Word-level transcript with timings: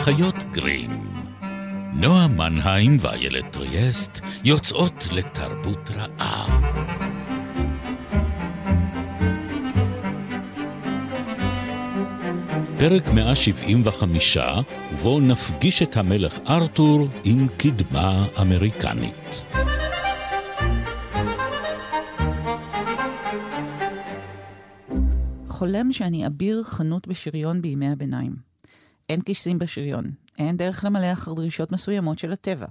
החיות 0.00 0.44
גרים. 0.52 0.90
נועה 1.92 2.28
מנהיים 2.28 2.96
ואיילת 3.00 3.52
טריאסט 3.52 4.20
יוצאות 4.44 5.06
לתרבות 5.12 5.90
רעה. 5.90 6.60
פרק 12.78 13.08
175, 13.14 14.38
ובו 14.92 15.20
נפגיש 15.20 15.82
את 15.82 15.96
המלך 15.96 16.38
ארתור 16.48 17.08
עם 17.24 17.46
קדמה 17.58 18.26
אמריקנית. 18.40 19.42
חולם 25.48 25.92
שאני 25.92 26.26
אביר 26.26 26.62
חנות 26.62 27.08
בשריון 27.08 27.62
בימי 27.62 27.88
הביניים. 27.88 28.49
אין 29.10 29.20
כיסים 29.20 29.58
בשריון, 29.58 30.10
אין 30.38 30.56
דרך 30.56 30.84
למלא 30.84 31.12
אחר 31.12 31.32
דרישות 31.32 31.72
מסוימות 31.72 32.18
של 32.18 32.32
הטבע. 32.32 32.66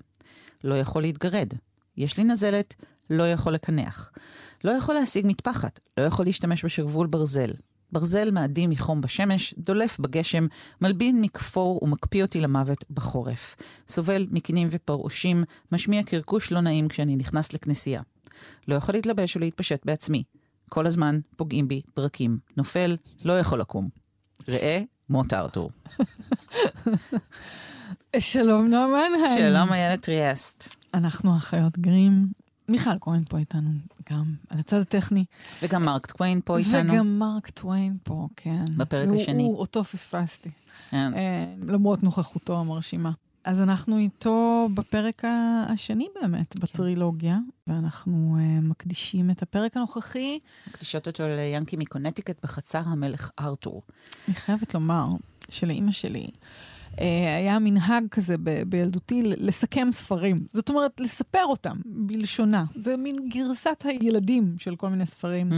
לא 0.63 0.75
יכול 0.75 1.01
להתגרד. 1.01 1.53
יש 1.97 2.17
לי 2.17 2.23
נזלת, 2.23 2.75
לא 3.09 3.31
יכול 3.31 3.53
לקנח. 3.53 4.11
לא 4.63 4.71
יכול 4.71 4.95
להשיג 4.95 5.27
מטפחת, 5.27 5.79
לא 5.97 6.03
יכול 6.03 6.25
להשתמש 6.25 6.65
בשרוול 6.65 7.07
ברזל. 7.07 7.51
ברזל 7.91 8.31
מאדים 8.31 8.69
מחום 8.69 9.01
בשמש, 9.01 9.53
דולף 9.57 9.99
בגשם, 9.99 10.47
מלבין 10.81 11.21
מכפור 11.21 11.83
ומקפיא 11.83 12.23
אותי 12.23 12.41
למוות 12.41 12.85
בחורף. 12.91 13.55
סובל 13.87 14.27
מקינים 14.31 14.67
ופרעושים, 14.71 15.43
משמיע 15.71 16.03
קרקוש 16.03 16.51
לא 16.51 16.61
נעים 16.61 16.87
כשאני 16.87 17.15
נכנס 17.15 17.53
לכנסייה. 17.53 18.01
לא 18.67 18.75
יכול 18.75 18.95
להתלבש 18.95 19.35
ולהתפשט 19.35 19.85
בעצמי. 19.85 20.23
כל 20.69 20.87
הזמן 20.87 21.19
פוגעים 21.35 21.67
בי 21.67 21.81
ברקים. 21.95 22.39
נופל, 22.57 22.97
לא 23.25 23.39
יכול 23.39 23.59
לקום. 23.59 23.89
ראה 24.47 24.81
מות 25.09 25.33
ארתור. 25.33 25.69
שלום 28.19 28.67
נועמן. 28.67 29.11
שלום 29.39 29.73
איילת 29.73 30.01
טריאסט. 30.01 30.75
אנחנו 30.93 31.37
אחיות 31.37 31.77
גרים. 31.77 32.27
מיכל 32.69 32.89
כהן 33.01 33.23
פה 33.29 33.37
איתנו 33.37 33.69
גם, 34.11 34.33
על 34.49 34.59
הצד 34.59 34.79
הטכני. 34.79 35.25
וגם 35.63 35.85
מרק 35.85 36.05
טוויין 36.05 36.39
פה 36.45 36.57
איתנו. 36.57 36.93
וגם 36.93 37.19
מרק 37.19 37.49
טוויין 37.49 37.97
פה, 38.03 38.27
כן. 38.35 38.65
בפרק 38.77 39.09
השני. 39.15 39.43
הוא, 39.43 39.57
אותו 39.57 39.83
פספסתי. 39.83 40.49
כן. 40.89 41.13
אה, 41.13 41.45
למרות 41.67 42.03
נוכחותו 42.03 42.59
המרשימה. 42.59 43.11
אז 43.43 43.61
אנחנו 43.61 43.97
איתו 43.97 44.69
בפרק 44.73 45.21
השני 45.67 46.07
באמת, 46.21 46.53
כן. 46.53 46.59
בטרילוגיה, 46.61 47.37
ואנחנו 47.67 48.37
uh, 48.37 48.65
מקדישים 48.65 49.31
את 49.31 49.41
הפרק 49.41 49.77
הנוכחי. 49.77 50.39
מקדישות 50.67 51.07
אותו 51.07 51.27
ליאנקי 51.27 51.77
מקונטיקט 51.77 52.43
בחצר 52.43 52.81
המלך 52.85 53.31
ארתור. 53.39 53.83
אני 54.27 54.35
חייבת 54.35 54.73
לומר 54.73 55.07
שלאימא 55.49 55.91
שלי 55.91 56.27
היה 57.37 57.59
מנהג 57.59 58.07
כזה 58.11 58.35
ב- 58.43 58.63
בילדותי 58.63 59.21
לסכם 59.23 59.87
ספרים. 59.91 60.37
זאת 60.49 60.69
אומרת, 60.69 60.91
לספר 60.99 61.43
אותם 61.45 61.75
בלשונה. 61.85 62.65
זה 62.75 62.97
מין 62.97 63.29
גרסת 63.29 63.83
הילדים 63.85 64.55
של 64.57 64.75
כל 64.75 64.89
מיני 64.89 65.05
ספרים. 65.05 65.49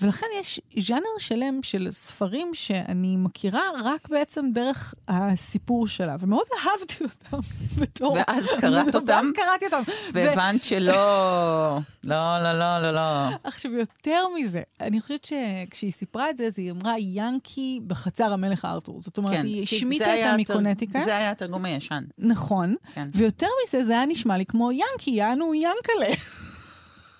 ולכן 0.00 0.26
יש 0.40 0.60
ז'אנר 0.78 1.00
שלם 1.18 1.62
של 1.62 1.88
ספרים 1.90 2.50
שאני 2.54 3.16
מכירה 3.16 3.62
רק 3.84 4.08
בעצם 4.08 4.50
דרך 4.52 4.94
הסיפור 5.08 5.88
שלה, 5.88 6.16
ומאוד 6.20 6.46
אהבתי 6.52 7.04
אותם 7.04 7.38
בתור... 7.80 8.12
ואז 8.12 8.46
קראת 8.60 8.94
אותם? 8.94 9.12
ואז 9.12 9.26
קראתי 9.34 9.64
אותם. 9.64 9.90
והבנת 10.12 10.62
שלא, 10.62 10.92
לא, 12.04 12.42
לא, 12.42 12.58
לא, 12.58 12.82
לא, 12.82 12.90
לא. 12.90 13.36
עכשיו, 13.44 13.72
יותר 13.72 14.22
מזה, 14.38 14.62
אני 14.80 15.00
חושבת 15.00 15.24
שכשהיא 15.24 15.92
סיפרה 15.92 16.30
את 16.30 16.36
זה, 16.36 16.44
אז 16.46 16.58
היא 16.58 16.70
אמרה 16.70 16.94
ינקי 16.98 17.80
בחצר 17.86 18.32
המלך 18.32 18.64
ארתור. 18.64 19.02
זאת 19.02 19.18
אומרת, 19.18 19.44
היא 19.44 19.66
כי 19.66 19.76
השמיטה 19.76 20.04
כן, 20.04 20.10
את 20.10 20.16
היה 20.16 20.36
התרג- 20.82 21.04
זה 21.04 21.16
היה 21.16 21.30
התרגום 21.30 21.64
הישן. 21.64 22.04
נכון. 22.18 22.74
כן. 22.94 23.08
ויותר 23.14 23.46
מזה, 23.66 23.84
זה 23.84 23.92
היה 23.92 24.06
נשמע 24.06 24.36
לי 24.36 24.46
כמו 24.46 24.70
ינקי, 24.72 25.10
יענו 25.10 25.52
ינקלה. 25.54 26.14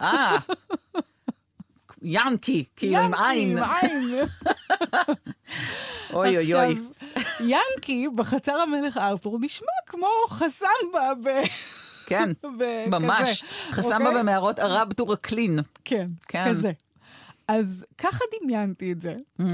אה, 0.01 0.37
ינקי, 2.03 2.65
כאילו 2.77 2.97
עם 2.99 3.15
עין. 3.15 3.59
עם 3.59 3.65
עין. 3.83 4.15
אוי 6.13 6.37
אוי 6.37 6.55
אוי. 6.55 6.79
ינקי 7.41 8.07
בחצר 8.15 8.53
המלך 8.61 8.97
ארתור 8.97 9.39
נשמע 9.41 9.67
כמו 9.87 10.07
חסמבה 10.29 11.13
ב... 11.25 11.29
כן, 12.07 12.29
ממש. 12.93 13.45
חסם 13.71 13.89
בה 13.91 14.07
אוקיי? 14.07 14.19
במערות 14.21 14.59
ערב 14.59 14.93
טורקלין. 14.93 15.59
כן, 15.85 16.07
כן. 16.29 16.45
כזה. 16.51 16.73
אז 17.49 17.85
ככה 17.99 18.25
דמיינתי 18.43 18.93
את 18.93 19.01
זה. 19.01 19.17
Mm. 19.41 19.45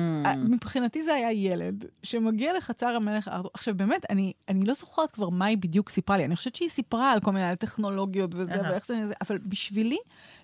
מבחינתי 0.48 1.03
זה 1.03 1.14
היה 1.14 1.32
ילד 1.32 1.84
שמגיע 2.03 2.56
לחצר 2.56 2.86
המלך 2.88 3.28
ארתור. 3.28 3.50
עכשיו, 3.54 3.75
באמת, 3.75 4.10
אני, 4.10 4.32
אני 4.48 4.64
לא 4.64 4.75
זוכרת 4.75 5.10
כבר 5.10 5.28
מה 5.28 5.44
היא 5.44 5.58
בדיוק 5.58 5.91
סיפרה 5.91 6.16
לי. 6.16 6.25
אני 6.25 6.36
חושבת 6.36 6.56
שהיא 6.56 6.69
סיפרה 6.69 7.12
על 7.12 7.20
כל 7.20 7.30
מיני 7.30 7.56
טכנולוגיות 7.56 8.34
וזה, 8.34 8.54
אהה. 8.54 8.70
ואיך 8.70 8.86
זה, 8.86 9.03
אבל 9.20 9.38
בשבילי 9.38 9.98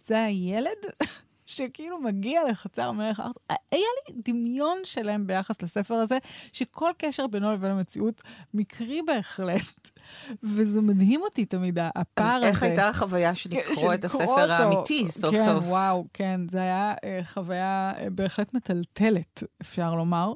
זה 0.04 0.14
היה 0.14 0.58
ילד 0.58 1.08
שכאילו 1.48 2.00
מגיע 2.00 2.40
לחצר 2.50 2.88
המלך 2.88 3.20
ארתור. 3.20 3.42
היה 3.48 3.80
לי 4.08 4.14
דמיון 4.24 4.78
שלם 4.84 5.26
ביחס 5.26 5.62
לספר 5.62 5.94
הזה, 5.94 6.18
שכל 6.52 6.90
קשר 6.98 7.26
בינו 7.26 7.52
לבין 7.52 7.70
המציאות 7.70 8.22
מקרי 8.54 9.02
בהחלט. 9.06 9.90
וזה 10.42 10.80
מדהים 10.80 11.20
אותי 11.20 11.44
תמיד, 11.44 11.78
הפער 11.94 12.26
אז 12.36 12.42
הזה. 12.42 12.48
איך 12.48 12.62
הייתה 12.62 12.88
החוויה 12.88 13.34
של 13.34 13.50
כן, 13.50 13.58
לקרוא 13.72 13.94
את 13.94 14.04
הספר 14.04 14.24
אותו. 14.24 14.52
האמיתי 14.52 15.06
סוף 15.10 15.34
כן, 15.34 15.44
סוף? 15.46 15.64
וואו, 15.64 16.06
כן, 16.12 16.40
זה 16.50 16.58
היה 16.58 16.94
אה, 17.04 17.20
חוויה 17.24 17.92
אה, 17.98 18.10
בהחלט 18.10 18.54
מטלטלת, 18.54 19.42
אפשר 19.60 19.94
לומר. 19.94 20.32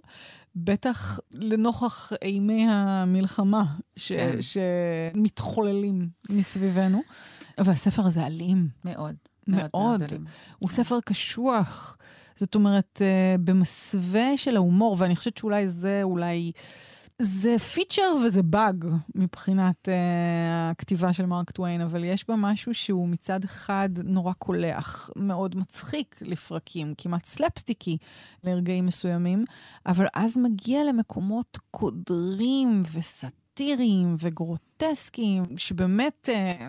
בטח 0.57 1.21
לנוכח 1.33 2.13
אימי 2.23 2.67
המלחמה 2.69 3.65
ש- 3.97 4.13
כן. 4.13 4.39
שמתחוללים 5.15 6.09
מסביבנו. 6.31 7.03
והספר 7.59 8.07
הזה 8.07 8.27
אלים, 8.27 8.69
מאוד. 8.85 9.17
מאוד. 9.49 10.03
אלים. 10.03 10.25
הוא 10.59 10.71
ספר 10.71 10.99
קשוח. 11.05 11.97
זאת 12.37 12.55
אומרת, 12.55 13.03
אה, 13.03 13.37
במסווה 13.45 14.37
של 14.37 14.57
ההומור, 14.57 14.97
ואני 14.99 15.17
חושבת 15.17 15.37
שאולי 15.37 15.69
זה 15.69 16.01
אולי... 16.03 16.53
זה 17.19 17.59
פיצ'ר 17.59 18.15
וזה 18.27 18.43
באג 18.43 18.85
מבחינת 19.15 19.89
uh, 19.89 19.91
הכתיבה 20.71 21.13
של 21.13 21.27
מרק 21.27 21.51
טוויין, 21.51 21.81
אבל 21.81 22.05
יש 22.05 22.29
בה 22.29 22.35
משהו 22.37 22.75
שהוא 22.75 23.09
מצד 23.09 23.45
אחד 23.45 23.89
נורא 24.05 24.33
קולח, 24.33 25.11
מאוד 25.17 25.57
מצחיק 25.57 26.17
לפרקים, 26.21 26.95
כמעט 26.99 27.25
סלפסטיקי 27.25 27.99
לרגעים 28.45 28.87
מסוימים, 28.87 29.45
אבל 29.87 30.07
אז 30.15 30.37
מגיע 30.37 30.85
למקומות 30.85 31.59
קודרים 31.71 32.83
וסאטיריים 33.53 34.17
וגרוטסקיים, 34.19 35.43
שבאמת 35.57 36.29
uh, 36.33 36.63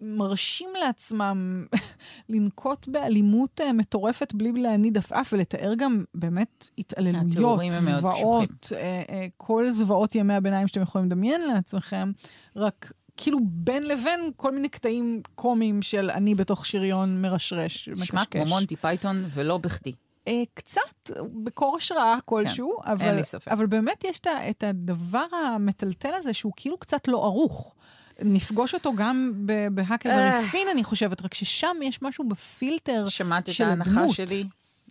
מרשים 0.00 0.70
לעצמם 0.84 1.66
לנקוט 2.28 2.88
באלימות 2.88 3.60
uh, 3.60 3.72
מטורפת 3.72 4.32
בלי 4.34 4.52
להניד 4.52 4.98
עפעף, 4.98 5.32
ולתאר 5.32 5.74
גם 5.74 6.04
באמת 6.14 6.68
התעללויות, 6.78 7.60
זוועות, 7.80 8.72
אה, 8.76 9.02
אה, 9.10 9.26
כל 9.36 9.70
זוועות 9.70 10.14
ימי 10.14 10.34
הביניים 10.34 10.68
שאתם 10.68 10.82
יכולים 10.82 11.06
לדמיין 11.06 11.40
לעצמכם, 11.40 12.12
רק 12.56 12.92
כאילו 13.16 13.38
בין 13.42 13.82
לבין 13.82 14.30
כל 14.36 14.54
מיני 14.54 14.68
קטעים 14.68 15.22
קומיים 15.34 15.82
של 15.82 16.10
אני 16.10 16.34
בתוך 16.34 16.66
שריון 16.66 17.22
מרשרש, 17.22 17.88
נשמע 17.88 18.04
כמו 18.04 18.40
מקשקש. 18.40 18.48
מונטי 18.48 18.76
פייתון 18.76 19.24
ולא 19.30 19.58
בכדי. 19.58 19.92
אה, 20.30 20.42
קצת, 20.54 21.10
בקור 21.44 21.76
השראה 21.76 22.18
כלשהו, 22.24 22.78
כן, 22.84 22.90
אבל, 22.90 23.04
אין 23.06 23.14
לי 23.14 23.24
ספק. 23.24 23.48
אבל 23.48 23.66
באמת 23.66 24.04
יש 24.04 24.20
את 24.50 24.64
הדבר 24.66 25.26
המטלטל 25.54 26.14
הזה 26.14 26.32
שהוא 26.32 26.52
כאילו 26.56 26.78
קצת 26.78 27.08
לא 27.08 27.24
ערוך. 27.24 27.74
נפגוש 28.22 28.74
אותו 28.74 28.92
גם 28.96 29.32
בהאקר 29.72 30.08
אה. 30.10 30.32
וריפין, 30.38 30.68
אני 30.72 30.84
חושבת, 30.84 31.22
רק 31.24 31.34
ששם 31.34 31.76
יש 31.82 32.02
משהו 32.02 32.28
בפילטר 32.28 33.04
שמעת 33.08 33.48
את 33.48 33.54
של 33.54 33.64
ההנחה 33.64 33.90
הדמות. 34.00 34.14
שלי? 34.14 34.44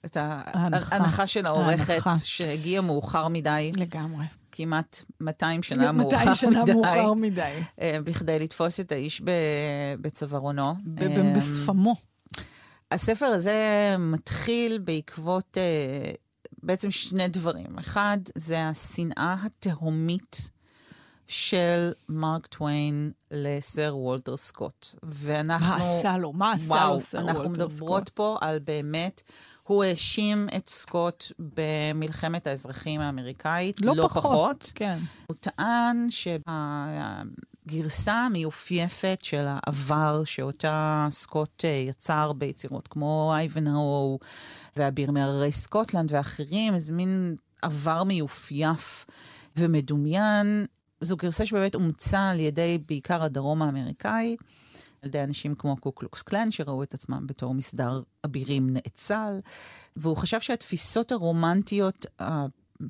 את 0.05 0.17
ההנחה. 0.19 1.27
של 1.27 1.45
העורכת. 1.45 2.01
שהגיעה 2.23 2.81
מאוחר 2.81 3.27
מדי, 3.27 3.71
לגמרי. 3.75 4.25
כמעט 4.51 5.01
200 5.21 5.63
שנה 5.63 5.91
מאוחר 5.91 6.17
200 6.17 6.35
שנה 6.35 6.63
מדי, 6.63 6.73
מאוחר 6.73 7.13
מדי. 7.13 7.53
אה, 7.81 7.97
בכדי 8.03 8.39
לתפוס 8.39 8.79
את 8.79 8.91
האיש 8.91 9.21
בצווארונו. 10.01 10.63
אה, 10.67 10.75
ב- 10.95 11.37
בשפמו. 11.37 12.08
הספר 12.91 13.25
הזה 13.25 13.95
מתחיל 13.99 14.77
בעקבות 14.77 15.57
אה, 15.57 16.11
בעצם 16.63 16.91
שני 16.91 17.27
דברים. 17.27 17.79
אחד, 17.79 18.17
זה 18.35 18.67
השנאה 18.67 19.35
התהומית 19.43 20.49
של 21.27 21.91
מרק 22.09 22.47
טוויין 22.47 23.11
לסר 23.31 23.97
וולטר 23.97 24.37
סקוט. 24.37 24.87
ואנחנו... 25.03 25.67
מה 25.67 25.75
עשה 25.75 26.17
לו? 26.17 26.33
מה 26.33 26.51
עשה 26.51 26.67
וואו, 26.67 26.93
לו 26.93 26.99
סר 26.99 27.19
אנחנו 27.19 27.33
וולטר 27.33 27.65
מדברות 27.65 28.01
סקוט? 28.01 28.09
פה 28.09 28.37
על 28.41 28.59
באמת, 28.59 29.21
הוא 29.63 29.83
האשים 29.83 30.47
את 30.57 30.69
סקוט 30.69 31.23
במלחמת 31.39 32.47
האזרחים 32.47 33.01
האמריקאית, 33.01 33.81
לא 33.81 33.95
לא 33.95 34.07
פחות, 34.07 34.23
פחות. 34.23 34.71
כן. 34.75 34.97
הוא 35.27 35.37
טען 35.39 36.07
שהגרסה 37.67 38.13
המיופייפת 38.13 39.19
של 39.23 39.45
העבר 39.47 40.23
שאותה 40.23 41.07
סקוט 41.11 41.65
אה, 41.65 41.69
יצר 41.69 42.33
ביצירות 42.33 42.87
כמו 42.87 43.33
אייבנהו 43.35 44.19
ואביר 44.77 45.11
מהררי 45.11 45.51
סקוטלנד 45.51 46.11
ואחרים, 46.11 46.73
איזה 46.73 46.91
מין 46.91 47.35
עבר 47.61 48.03
מיופייף 48.03 49.05
ומדומיין, 49.57 50.65
זו 51.01 51.17
גרסה 51.17 51.45
שבאמת 51.45 51.75
אומצה 51.75 52.29
על 52.29 52.39
ידי 52.39 52.77
בעיקר 52.87 53.23
הדרום 53.23 53.61
האמריקאי, 53.61 54.35
על 55.01 55.09
ידי 55.09 55.23
אנשים 55.23 55.55
כמו 55.55 55.77
קוקלוקס 55.77 56.21
קלן, 56.21 56.51
שראו 56.51 56.83
את 56.83 56.93
עצמם 56.93 57.27
בתור 57.27 57.53
מסדר 57.53 58.01
אבירים 58.25 58.73
נאצל, 58.73 59.39
והוא 59.95 60.17
חשב 60.17 60.39
שהתפיסות 60.39 61.11
הרומנטיות 61.11 62.05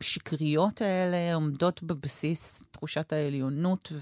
השקריות 0.01 0.81
האלה 0.81 1.33
עומדות 1.35 1.83
בבסיס 1.83 2.63
תחושת 2.71 3.13
העליונות 3.13 3.93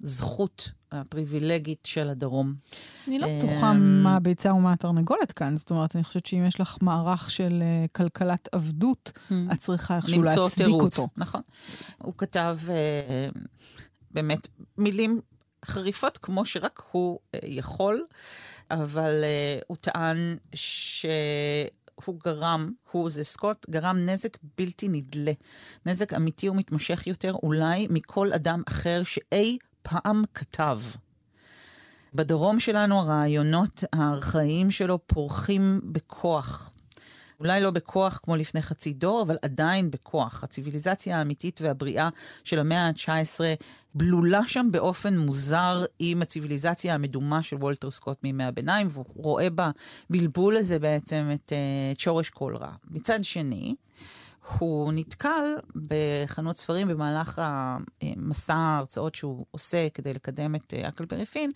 והזכות 0.00 0.72
הפריבילגית 0.92 1.86
של 1.86 2.08
הדרום. 2.08 2.54
אני 3.08 3.18
לא 3.18 3.26
בטוחה 3.38 3.72
מה 3.72 4.16
הביצה 4.16 4.54
ומה 4.54 4.72
התרנגולת 4.72 5.32
כאן. 5.32 5.56
זאת 5.56 5.70
אומרת, 5.70 5.96
אני 5.96 6.04
חושבת 6.04 6.26
שאם 6.26 6.44
יש 6.48 6.60
לך 6.60 6.78
מערך 6.80 7.30
של 7.30 7.62
uh, 7.62 7.88
כלכלת 7.92 8.48
עבדות, 8.52 9.12
mm. 9.14 9.34
את 9.52 9.58
צריכה 9.58 9.96
איכשהו 9.96 10.22
להצדיק 10.22 10.66
תירוץ. 10.66 10.98
אותו. 10.98 11.10
נכון. 11.16 11.40
הוא 11.98 12.14
כתב 12.18 12.58
uh, 12.66 13.38
באמת 14.10 14.48
מילים 14.78 15.20
חריפות 15.64 16.18
כמו 16.18 16.44
שרק 16.44 16.82
הוא 16.90 17.18
uh, 17.18 17.38
יכול, 17.42 18.04
אבל 18.70 19.24
הוא 19.66 19.76
טען 19.80 20.36
ש... 20.54 21.06
הוא 22.04 22.20
גרם, 22.24 22.70
הוא 22.90 23.10
זה 23.10 23.24
סקוט, 23.24 23.70
גרם 23.70 23.96
נזק 24.06 24.36
בלתי 24.58 24.88
נדלה. 24.88 25.32
נזק 25.86 26.14
אמיתי 26.14 26.48
ומתמשך 26.48 27.06
יותר 27.06 27.32
אולי 27.42 27.86
מכל 27.90 28.32
אדם 28.32 28.62
אחר 28.68 29.02
שאי 29.04 29.58
פעם 29.82 30.22
כתב. 30.34 30.80
בדרום 32.14 32.60
שלנו 32.60 32.98
הרעיונות 32.98 33.84
הארכאיים 33.92 34.70
שלו 34.70 34.98
פורחים 35.06 35.80
בכוח. 35.84 36.70
אולי 37.42 37.60
לא 37.60 37.70
בכוח 37.70 38.20
כמו 38.22 38.36
לפני 38.36 38.62
חצי 38.62 38.92
דור, 38.92 39.22
אבל 39.22 39.36
עדיין 39.42 39.90
בכוח. 39.90 40.44
הציוויליזציה 40.44 41.18
האמיתית 41.18 41.60
והבריאה 41.60 42.08
של 42.44 42.58
המאה 42.58 42.86
ה-19 42.86 43.40
בלולה 43.94 44.40
שם 44.46 44.68
באופן 44.70 45.18
מוזר 45.18 45.84
עם 45.98 46.22
הציוויליזציה 46.22 46.94
המדומה 46.94 47.42
של 47.42 47.56
וולטר 47.56 47.90
סקוט 47.90 48.18
מימי 48.22 48.44
הביניים, 48.44 48.88
והוא 48.90 49.04
רואה 49.16 49.48
בבלבול 50.10 50.56
הזה 50.56 50.78
בעצם 50.78 51.30
את, 51.34 51.52
אה, 51.52 52.00
שורש 52.00 52.30
כל 52.30 52.56
רע. 52.56 52.72
מצד 52.90 53.24
שני, 53.24 53.74
הוא 54.58 54.92
נתקל 54.92 55.44
בחנות 55.88 56.56
ספרים 56.56 56.88
במהלך 56.88 57.42
המסע 57.42 58.54
ההרצאות 58.54 59.14
שהוא 59.14 59.46
עושה 59.50 59.88
כדי 59.94 60.14
לקדם 60.14 60.54
את 60.54 60.74
האקלברי 60.74 61.26
פין, 61.26 61.50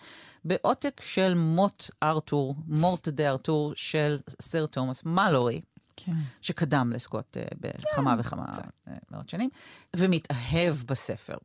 בעותק 0.45 1.01
של 1.03 1.33
מוט 1.33 1.83
ארתור, 2.03 2.55
מורט 2.67 3.07
דה 3.07 3.29
ארתור 3.29 3.71
של 3.75 4.17
סר 4.41 4.65
תומאס 4.65 5.05
מלורי. 5.05 5.61
כן. 5.97 6.11
שקדם 6.41 6.91
לסקוט 6.93 7.37
בכמה 7.61 8.15
כן. 8.15 8.19
וכמה 8.19 8.45
uh, 8.45 8.91
מאות 9.11 9.29
שנים, 9.29 9.49
ומתאהב 9.95 10.75
בספר. 10.87 11.35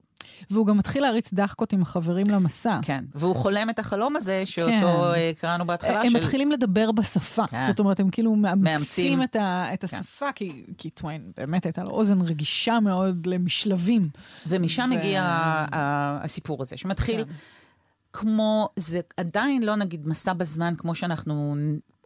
והוא 0.50 0.66
גם 0.66 0.78
מתחיל 0.78 1.02
להריץ 1.02 1.32
דחקות 1.32 1.72
עם 1.72 1.82
החברים 1.82 2.26
למסע. 2.30 2.78
כן, 2.82 3.04
והוא 3.14 3.36
חולם 3.36 3.70
את 3.70 3.78
החלום 3.78 4.16
הזה 4.16 4.46
שאותו 4.46 5.12
כן. 5.14 5.32
קראנו 5.40 5.66
בהתחלה. 5.66 6.00
הם 6.00 6.10
של... 6.10 6.18
מתחילים 6.18 6.52
לדבר 6.52 6.92
בשפה. 6.92 7.46
כן. 7.46 7.66
זאת 7.66 7.78
אומרת, 7.78 8.00
הם 8.00 8.10
כאילו 8.10 8.36
מאמצים 8.36 9.22
את, 9.22 9.36
ה, 9.36 9.74
את 9.74 9.84
כן. 9.84 9.96
השפה, 9.96 10.26
כן. 10.26 10.32
כי, 10.34 10.64
כי 10.78 10.90
טוויין 10.90 11.32
באמת 11.36 11.66
הייתה 11.66 11.82
לו 11.82 11.90
אוזן 11.90 12.20
רגישה 12.20 12.80
מאוד 12.80 13.26
למשלבים. 13.26 14.08
ומשם 14.46 14.90
ו... 14.92 14.96
מגיע 14.96 15.22
הסיפור 15.72 16.62
הזה, 16.62 16.76
שמתחיל... 16.76 17.24
כן. 17.24 17.30
כמו, 18.12 18.68
זה 18.76 19.00
עדיין 19.16 19.62
לא 19.62 19.76
נגיד 19.76 20.08
מסע 20.08 20.32
בזמן 20.32 20.74
כמו 20.78 20.94
שאנחנו 20.94 21.54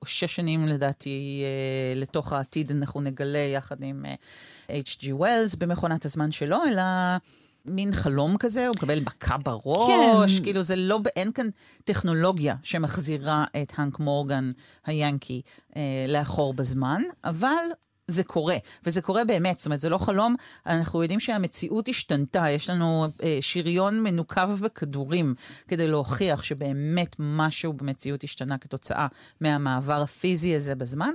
שש 0.06 0.37
שנים 0.37 0.67
לדעתי 0.67 1.43
אה, 1.44 2.00
לתוך 2.00 2.32
העתיד 2.32 2.70
אנחנו 2.70 3.00
נגלה 3.00 3.38
יחד 3.38 3.76
עם 3.82 4.05
H.G. 4.69 5.06
אה, 5.06 5.12
Wells 5.19 5.56
במכונת 5.58 6.05
הזמן 6.05 6.31
שלו, 6.31 6.58
אלא 6.69 6.82
מין 7.67 7.93
חלום 7.93 8.37
כזה, 8.37 8.67
הוא 8.67 8.75
מקבל 8.76 9.00
מכה 9.00 9.38
בראש, 9.38 10.38
כן. 10.38 10.44
כאילו 10.44 10.62
זה 10.62 10.76
לא, 10.76 11.00
אין 11.17 11.32
כאן 11.32 11.49
טכנולוגיה 11.85 12.55
שמחזירה 12.62 13.44
את 13.62 13.73
האנק 13.76 13.99
מורגן 13.99 14.50
היאנקי 14.87 15.43
אה, 15.76 16.06
לאחור 16.08 16.55
בזמן, 16.55 17.03
אבל 17.25 17.64
זה 18.08 18.25
קורה, 18.25 18.56
וזה 18.85 19.03
קורה 19.03 19.25
באמת, 19.25 19.58
זאת 19.58 19.67
אומרת, 19.67 19.81
זה 19.81 19.88
לא 19.88 19.99
חלום, 19.99 20.37
אנחנו 20.67 21.03
יודעים 21.03 21.20
שהמציאות 21.20 21.88
השתנתה, 21.88 22.50
יש 22.50 22.70
לנו 22.70 23.06
אה, 23.23 23.38
שריון 23.41 24.03
מנוקב 24.03 24.50
בכדורים 24.61 25.35
כדי 25.69 25.88
להוכיח 25.88 26.43
שבאמת 26.43 27.17
משהו 27.19 27.73
במציאות 27.73 28.25
השתנה 28.25 28.58
כתוצאה 28.58 29.06
מהמעבר 29.41 30.03
הפיזי 30.03 30.56
הזה 30.56 30.75
בזמן, 30.75 31.11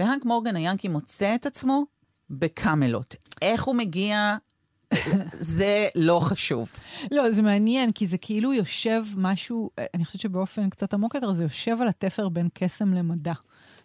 והאנק 0.00 0.24
מורגן 0.24 0.56
היאנקי 0.56 0.88
מוצא 0.88 1.34
את 1.34 1.46
עצמו 1.46 1.84
בקאמלוט. 2.30 3.14
איך 3.42 3.64
הוא 3.64 3.74
מגיע 3.74 4.36
זה 5.40 5.88
לא 5.94 6.20
חשוב. 6.20 6.72
לא, 7.10 7.30
זה 7.30 7.42
מעניין, 7.42 7.92
כי 7.92 8.06
זה 8.06 8.18
כאילו 8.18 8.52
יושב 8.52 9.04
משהו, 9.16 9.70
אני 9.94 10.04
חושבת 10.04 10.20
שבאופן 10.20 10.70
קצת 10.70 10.94
עמוק 10.94 11.14
יותר, 11.14 11.32
זה 11.32 11.42
יושב 11.42 11.76
על 11.80 11.88
התפר 11.88 12.28
בין 12.28 12.48
קסם 12.54 12.94
למדע. 12.94 13.32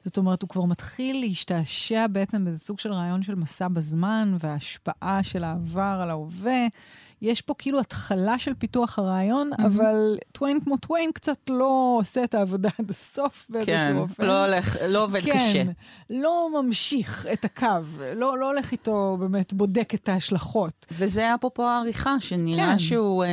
זאת 0.06 0.18
אומרת, 0.18 0.42
הוא 0.42 0.50
כבר 0.50 0.66
מתחיל 0.66 1.20
להשתעשע 1.20 2.08
בעצם 2.08 2.46
באיזה 2.46 2.60
סוג 2.60 2.80
של 2.80 2.94
רעיון 2.94 3.24
של 3.24 3.36
מסע 3.36 3.68
בזמן 3.68 4.36
וההשפעה 4.40 5.24
של 5.24 5.44
העבר 5.44 6.00
על 6.02 6.10
ההווה. 6.10 6.68
יש 7.22 7.42
פה 7.42 7.54
כאילו 7.58 7.80
התחלה 7.80 8.40
של 8.40 8.54
פיתוח 8.54 9.00
הרעיון, 9.00 9.50
mm-hmm. 9.54 9.66
אבל 9.66 10.18
טוויין 10.32 10.60
כמו 10.60 10.78
טוויין 10.78 11.12
קצת 11.12 11.38
לא 11.50 11.98
עושה 12.00 12.24
את 12.24 12.34
העבודה 12.34 12.70
עד 12.80 12.90
הסוף 12.90 13.48
באיזשהו 13.50 13.76
כן, 13.76 13.98
אופן. 13.98 14.14
כן, 14.24 14.26
לא, 14.26 14.46
הולך, 14.46 14.78
לא 14.88 15.04
עובד 15.04 15.22
כן, 15.22 15.32
קשה. 15.34 15.66
כן, 15.66 15.72
לא 16.10 16.50
ממשיך 16.62 17.28
את 17.34 17.46
הקו, 17.46 17.68
לא, 18.16 18.38
לא 18.38 18.52
הולך 18.52 18.72
איתו, 18.72 19.18
באמת 19.20 19.54
בודק 19.54 19.92
את 19.96 20.10
ההשלכות. 20.10 20.86
וזה 20.92 21.36
אפרופו 21.36 21.64
העריכה, 21.64 22.20
שנראה 22.20 22.72
כן. 22.72 22.80
שהוא 22.80 23.24
אה, 23.24 23.30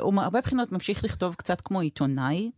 הוא 0.00 0.14
הרבה 0.22 0.40
בחינות 0.40 0.72
ממשיך 0.72 1.04
לכתוב 1.04 1.34
קצת 1.34 1.60
כמו 1.60 1.80
עיתונאי. 1.80 2.50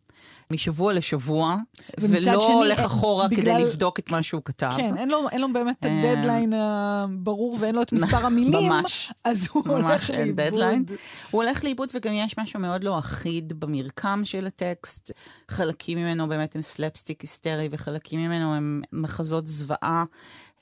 משבוע 0.51 0.93
לשבוע, 0.93 1.57
ולא 1.99 2.41
שני, 2.41 2.55
הולך 2.55 2.79
אחורה 2.79 3.29
בגלל... 3.29 3.43
כדי 3.43 3.65
לבדוק 3.65 3.99
את 3.99 4.11
מה 4.11 4.23
שהוא 4.23 4.43
כתב. 4.45 4.71
כן, 4.77 4.97
אין 4.97 5.09
לו, 5.09 5.29
אין 5.29 5.41
לו 5.41 5.53
באמת 5.53 5.77
את 5.81 5.85
אה, 5.85 6.13
הדדליין 6.13 6.53
הברור 6.57 7.57
ואין 7.61 7.75
לו 7.75 7.83
את 7.83 7.93
מספר 7.97 8.27
המילים, 8.27 8.73
ממש, 8.73 9.13
אז 9.25 9.49
הוא 9.53 9.69
הולך 9.69 10.11
לאיבוד. 10.11 10.41
דדליין. 10.41 10.85
הוא 11.31 11.43
הולך 11.43 11.65
לאיבוד 11.65 11.89
וגם 11.95 12.13
יש 12.13 12.39
משהו 12.39 12.61
מאוד 12.61 12.85
לא 12.85 12.99
אחיד 12.99 13.61
במרקם 13.61 14.21
של 14.25 14.47
הטקסט. 14.47 15.11
חלקים 15.49 15.99
ממנו 15.99 16.29
באמת 16.29 16.57
הם 16.57 16.63
סלפסטיק 16.63 17.21
היסטרי 17.21 17.69
וחלקים 17.71 18.21
ממנו 18.21 18.55
הם 18.55 18.83
מחזות 18.93 19.47
זוועה. 19.47 20.05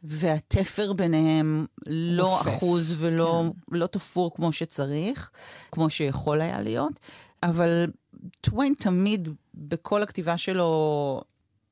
והתפר 0.03 0.93
ביניהם 0.93 1.67
לא 1.89 2.41
אחוז 2.41 2.95
ולא 2.99 3.45
כן. 3.71 3.77
לא 3.77 3.87
תפור 3.87 4.35
כמו 4.35 4.53
שצריך, 4.53 5.31
כמו 5.73 5.91
שיכול 5.91 6.41
היה 6.41 6.61
להיות, 6.61 7.01
אבל 7.43 7.87
טוויין 8.41 8.75
תמיד, 8.79 9.29
בכל 9.55 10.03
הכתיבה 10.03 10.39
שלו, 10.39 11.23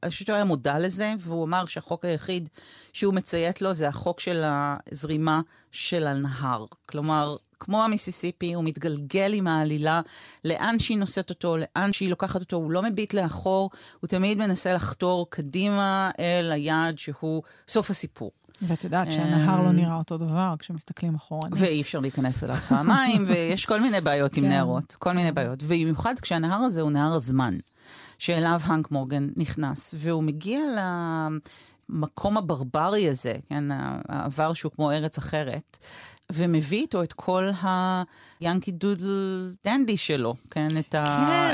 אני 0.03 0.11
חושבת 0.11 0.27
שהוא 0.27 0.35
היה 0.35 0.45
מודע 0.45 0.79
לזה, 0.79 1.15
והוא 1.19 1.45
אמר 1.45 1.65
שהחוק 1.67 2.05
היחיד 2.05 2.49
שהוא 2.93 3.15
מציית 3.15 3.63
לו 3.63 3.75
זה 3.75 3.89
החוק 3.89 4.21
של 4.21 4.43
הזרימה 4.45 5.41
של 5.73 6.07
הנהר. 6.07 6.67
כלומר, 6.89 7.37
כמו 7.61 7.85
המיסיסיפי, 7.85 8.55
הוא 8.55 8.65
מתגלגל 8.65 9.33
עם 9.35 9.47
העלילה 9.47 10.01
לאן 10.45 10.79
שהיא 10.79 10.99
נושאת 10.99 11.31
אותו, 11.31 11.57
לאן 11.57 11.93
שהיא 11.93 12.11
לוקחת 12.11 12.41
אותו, 12.41 12.57
הוא 12.57 12.71
לא 12.71 12.83
מביט 12.83 13.15
לאחור, 13.15 13.71
הוא 14.01 14.09
תמיד 14.09 14.39
מנסה 14.39 14.75
לחתור 14.75 15.31
קדימה 15.31 16.11
אל 16.19 16.53
היעד 16.53 16.99
שהוא 16.99 17.43
סוף 17.69 17.91
הסיפור. 17.91 18.31
ואת 18.63 18.85
יודעת 18.85 19.13
שהנהר 19.13 19.63
לא 19.63 19.71
אמ, 19.71 19.77
נראה 19.77 19.95
אותו 19.95 20.19
דבר 20.19 20.55
כשמסתכלים 20.59 21.15
אחורה. 21.15 21.49
ואי 21.53 21.81
אפשר 21.81 22.01
להיכנס 22.01 22.45
אליו 22.45 22.57
פעמיים, 22.57 23.25
ויש 23.29 23.67
כל 23.67 23.81
מיני 23.81 24.01
בעיות 24.01 24.37
עם 24.37 24.45
כן. 24.45 24.49
נהרות, 24.49 24.95
כל 24.99 25.13
מיני 25.13 25.33
בעיות. 25.33 25.63
ובמיוחד 25.63 26.15
כשהנהר 26.23 26.61
הזה 26.61 26.81
הוא 26.81 26.91
נהר 26.91 27.13
הזמן, 27.15 27.57
שאליו 28.19 28.61
האנק 28.65 28.91
מורגן 28.91 29.29
נכנס, 29.37 29.95
והוא 29.99 30.23
מגיע 30.23 30.61
למקום 31.89 32.37
הברברי 32.37 33.09
הזה, 33.09 33.35
כן, 33.49 33.65
העבר 34.09 34.53
שהוא 34.53 34.73
כמו 34.73 34.91
ארץ 34.91 35.19
אחרת. 35.19 35.79
ומביא 36.33 36.81
איתו 36.81 37.03
את 37.03 37.13
כל 37.13 37.49
היאנקי 38.41 38.73
דודל 38.73 39.55
דנדי 39.65 39.97
שלו, 39.97 40.35
כן? 40.51 40.79
את, 40.79 40.95
ה... 40.95 41.05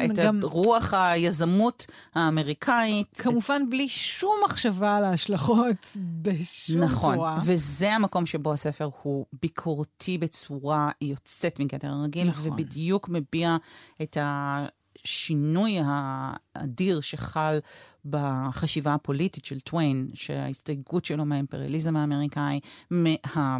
כן, 0.00 0.10
את 0.10 0.18
גם... 0.18 0.40
רוח 0.42 0.94
היזמות 0.94 1.86
האמריקאית. 2.14 3.20
כמובן 3.22 3.70
בלי 3.70 3.88
שום 3.88 4.36
מחשבה 4.44 4.96
על 4.96 5.04
ההשלכות 5.04 5.96
בשום 6.22 6.78
נכון, 6.78 7.14
צורה. 7.14 7.36
נכון, 7.36 7.52
וזה 7.52 7.94
המקום 7.94 8.26
שבו 8.26 8.52
הספר 8.52 8.88
הוא 9.02 9.26
ביקורתי 9.42 10.18
בצורה 10.18 10.90
יוצאת 11.02 11.60
מגדר 11.60 11.88
הרגיל, 11.88 12.28
נכון. 12.28 12.52
ובדיוק 12.52 13.08
מביע 13.08 13.56
את 14.02 14.16
ה... 14.16 14.66
השינוי 15.04 15.78
האדיר 15.84 17.00
שחל 17.00 17.58
בחשיבה 18.04 18.94
הפוליטית 18.94 19.44
של 19.44 19.60
טוויין, 19.60 20.08
שההסתייגות 20.14 21.04
שלו 21.04 21.24
מהאימפריאליזם 21.24 21.96
האמריקאי, 21.96 22.60
מה... 22.90 23.58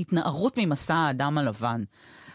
התנערות 0.00 0.58
ממסע 0.58 0.94
האדם 0.94 1.38
הלבן. 1.38 1.84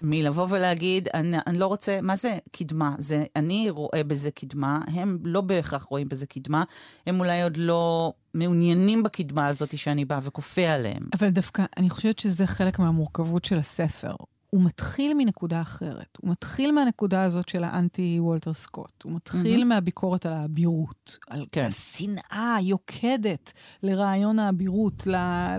מלבוא 0.02 0.48
ולהגיד, 0.50 1.08
אני, 1.14 1.38
אני 1.48 1.60
לא 1.60 1.68
רוצה, 1.68 2.00
מה 2.02 2.16
זה 2.16 2.38
קדמה? 2.52 2.96
זה, 2.98 3.26
אני 3.36 3.70
רואה 3.70 4.04
בזה 4.08 4.32
קדמה, 4.32 4.80
הם 4.88 5.18
לא 5.24 5.42
בהכרח 5.42 5.84
רואים 5.84 6.08
בזה 6.10 6.26
קדמה, 6.26 6.64
הם 7.08 7.20
אולי 7.20 7.44
עוד 7.44 7.58
לא 7.58 8.14
מעוניינים 8.34 9.04
בקדמה 9.04 9.48
הזאת 9.48 9.78
שאני 9.78 10.06
באה 10.06 10.20
וכופה 10.22 10.62
עליהם. 10.62 11.04
אבל 11.20 11.30
דווקא, 11.30 11.66
אני 11.78 11.90
חושבת 11.90 12.20
שזה 12.20 12.48
חלק 12.48 12.80
מהמורכבות 12.80 13.46
של 13.46 13.58
הספר. 13.58 14.14
הוא 14.50 14.62
מתחיל 14.62 15.14
מנקודה 15.14 15.62
אחרת. 15.62 16.18
הוא 16.22 16.32
מתחיל 16.32 16.72
מהנקודה 16.72 17.24
הזאת 17.24 17.50
של 17.50 17.64
האנטי 17.64 18.18
וולטר 18.20 18.54
סקוט. 18.54 19.04
הוא 19.04 19.12
מתחיל 19.12 19.62
mm-hmm. 19.62 19.66
מהביקורת 19.66 20.26
על 20.26 20.34
האבירות, 20.34 21.18
על 21.30 21.46
כן. 21.52 21.66
השנאה 21.68 22.56
היוקדת 22.56 23.54
לרעיון 23.84 24.40
האבירות. 24.40 25.08
ל... 25.08 25.16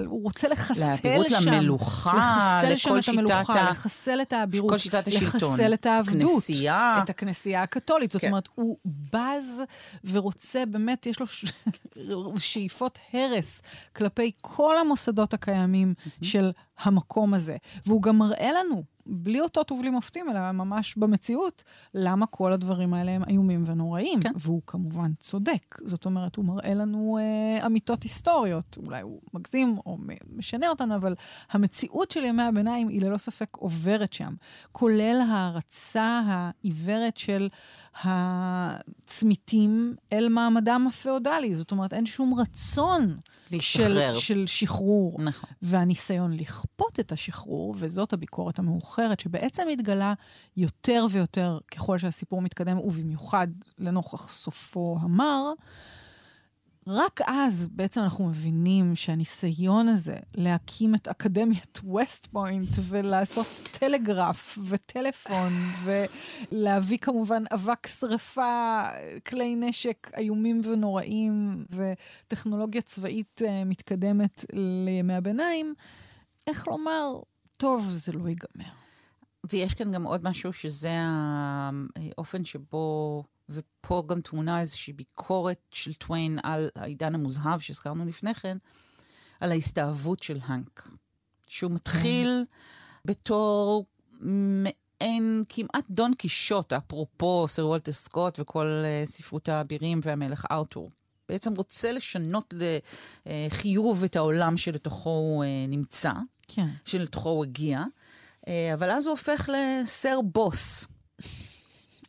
הוא 0.06 0.23
רוצה 0.23 0.49
לחסל 0.49 0.80
לאבירות 0.80 1.28
שם. 1.28 1.35
לאבירות 1.35 1.54
למלוכה, 1.54 2.61
לכל 2.64 3.00
שם 3.00 3.12
שיטת 3.12 3.18
המלוכה, 3.18 3.61
ה... 3.61 3.70
לחסל 3.70 4.23
את 4.23 4.32
האבירות. 4.32 4.70
כל 4.70 4.78
שיטת 4.78 5.09
השלטון. 5.09 5.52
לחסל 5.52 5.75
את 5.75 5.87
העבדות. 5.87 6.30
כנסייה. 6.35 7.00
את 7.04 7.11
הכנסייה 7.11 7.62
הקתולית. 7.62 8.11
זאת 8.11 8.23
כן. 8.23 8.28
אומרת, 8.28 8.49
הוא 8.54 8.76
בז 8.85 9.62
ורוצה, 10.04 10.66
באמת, 10.66 11.06
יש 11.06 11.20
לו 11.20 11.26
ש... 11.26 11.44
שאיפות 12.38 12.99
הרס 13.12 13.62
כלפי 13.97 14.32
כל 14.40 14.78
המוסדות 14.78 15.35
הקיימים 15.35 15.94
mm-hmm. 15.99 16.25
של 16.26 16.50
המקום 16.82 17.34
הזה. 17.34 17.56
והוא 17.87 18.02
גם 18.02 18.18
מראה 18.18 18.50
לנו, 18.52 18.82
בלי 19.06 19.40
אותות 19.40 19.72
ובלי 19.72 19.90
מופתים, 19.90 20.30
אלא 20.30 20.52
ממש 20.52 20.96
במציאות, 20.96 21.64
למה 21.94 22.26
כל 22.26 22.52
הדברים 22.52 22.94
האלה 22.94 23.10
הם 23.10 23.22
איומים 23.28 23.64
ונוראים. 23.66 24.20
כן. 24.20 24.32
והוא 24.37 24.62
כמובן 24.66 25.12
צודק. 25.18 25.78
זאת 25.84 26.04
אומרת, 26.04 26.37
הוא 26.37 26.44
מראה 26.44 26.75
לנו 26.75 27.18
אה, 27.20 27.66
אמיתות 27.66 28.02
היסטוריות. 28.02 28.78
אולי 28.87 29.02
הוא 29.02 29.20
מגזים 29.34 29.78
או 29.87 29.99
משנה 30.37 30.68
אותנו, 30.68 30.94
אבל 30.94 31.14
המציאות 31.50 32.10
של 32.10 32.25
ימי 32.25 32.42
הביניים 32.42 32.88
היא 32.88 33.02
ללא 33.02 33.18
ספק 33.18 33.56
עוברת 33.56 34.12
שם. 34.12 34.34
כולל 34.72 35.20
ההערצה 35.28 36.22
העיוורת 36.26 37.16
של 37.16 37.49
הצמיתים 38.04 39.94
אל 40.12 40.28
מעמדם 40.28 40.87
הפאודלי. 40.88 41.54
זאת 41.54 41.70
אומרת, 41.70 41.92
אין 41.92 42.06
שום 42.06 42.34
רצון 42.34 43.16
להשתחרר. 43.50 44.14
של, 44.14 44.21
של 44.21 44.47
שחרור. 44.47 45.16
נכון. 45.19 45.50
והניסיון 45.62 46.33
לכפות 46.33 47.00
את 47.00 47.12
השחרור, 47.12 47.75
וזאת 47.78 48.12
הביקורת 48.12 48.59
המאוחרת, 48.59 49.21
שבעצם 49.21 49.62
מתגלה 49.69 50.14
יותר 50.57 51.07
ויותר 51.11 51.59
ככל 51.71 51.99
שהסיפור 51.99 52.42
מתקדם, 52.42 52.78
ובמיוחד 52.78 53.47
לנוכח 53.78 54.30
סופו 54.30 54.99
המר, 55.00 55.52
רק 56.87 57.20
אז 57.26 57.68
בעצם 57.72 58.00
אנחנו 58.00 58.28
מבינים 58.28 58.96
שהניסיון 58.96 59.88
הזה 59.88 60.16
להקים 60.34 60.94
את 60.94 61.08
אקדמיית 61.08 61.80
ווסט 61.84 62.26
פוינט 62.26 62.68
ולעשות 62.88 63.46
טלגרף 63.78 64.58
וטלפון 64.68 65.52
ולהביא 66.52 66.99
כמובן 66.99 67.42
אבק 67.54 67.87
שרפה, 67.87 68.82
כלי 69.26 69.54
נשק 69.56 70.10
איומים 70.16 70.60
ונוראים 70.64 71.64
וטכנולוגיה 71.70 72.82
צבאית 72.82 73.42
uh, 73.44 73.49
מתקדמת 73.66 74.44
לימי 74.52 75.14
הביניים, 75.14 75.75
איך 76.46 76.68
לומר, 76.68 77.20
טוב, 77.56 77.87
זה 77.87 78.12
לא 78.12 78.28
ייגמר. 78.28 78.72
ויש 79.50 79.75
כאן 79.75 79.92
גם 79.92 80.02
עוד 80.02 80.28
משהו 80.28 80.52
שזה 80.52 80.92
האופן 80.96 82.44
שבו... 82.44 83.25
ופה 83.50 84.02
גם 84.07 84.21
תמונה 84.21 84.61
איזושהי 84.61 84.92
ביקורת 84.92 85.61
של 85.71 85.95
טוויין 85.95 86.38
על 86.42 86.69
העידן 86.76 87.14
המוזהב 87.14 87.61
שהזכרנו 87.61 88.07
לפני 88.07 88.35
כן, 88.35 88.57
על 89.40 89.52
ההסתאבות 89.52 90.23
של 90.23 90.38
האנק. 90.42 90.88
שהוא 91.49 91.71
מתחיל 91.71 92.45
בתור 93.04 93.87
מעין 94.21 95.45
כמעט 95.49 95.90
דון 95.90 96.14
קישוט, 96.14 96.73
אפרופו 96.73 97.49
סר 97.49 97.66
וולטר 97.66 97.92
סקוט 97.92 98.40
וכל 98.40 98.83
uh, 98.85 99.11
ספרות 99.11 99.49
האבירים 99.49 100.00
והמלך 100.02 100.47
ארתור. 100.50 100.90
בעצם 101.28 101.54
רוצה 101.54 101.92
לשנות 101.92 102.54
לחיוב 103.26 104.04
את 104.04 104.16
העולם 104.16 104.57
שלתוכו 104.57 105.11
הוא 105.11 105.45
uh, 105.45 105.47
נמצא, 105.69 106.12
כן. 106.49 106.66
שלתוכו 106.85 107.28
הוא 107.28 107.45
הגיע, 107.45 107.83
אבל 108.75 108.90
אז 108.90 109.07
הוא 109.07 109.11
הופך 109.11 109.49
לסר 109.52 110.21
בוס. 110.25 110.87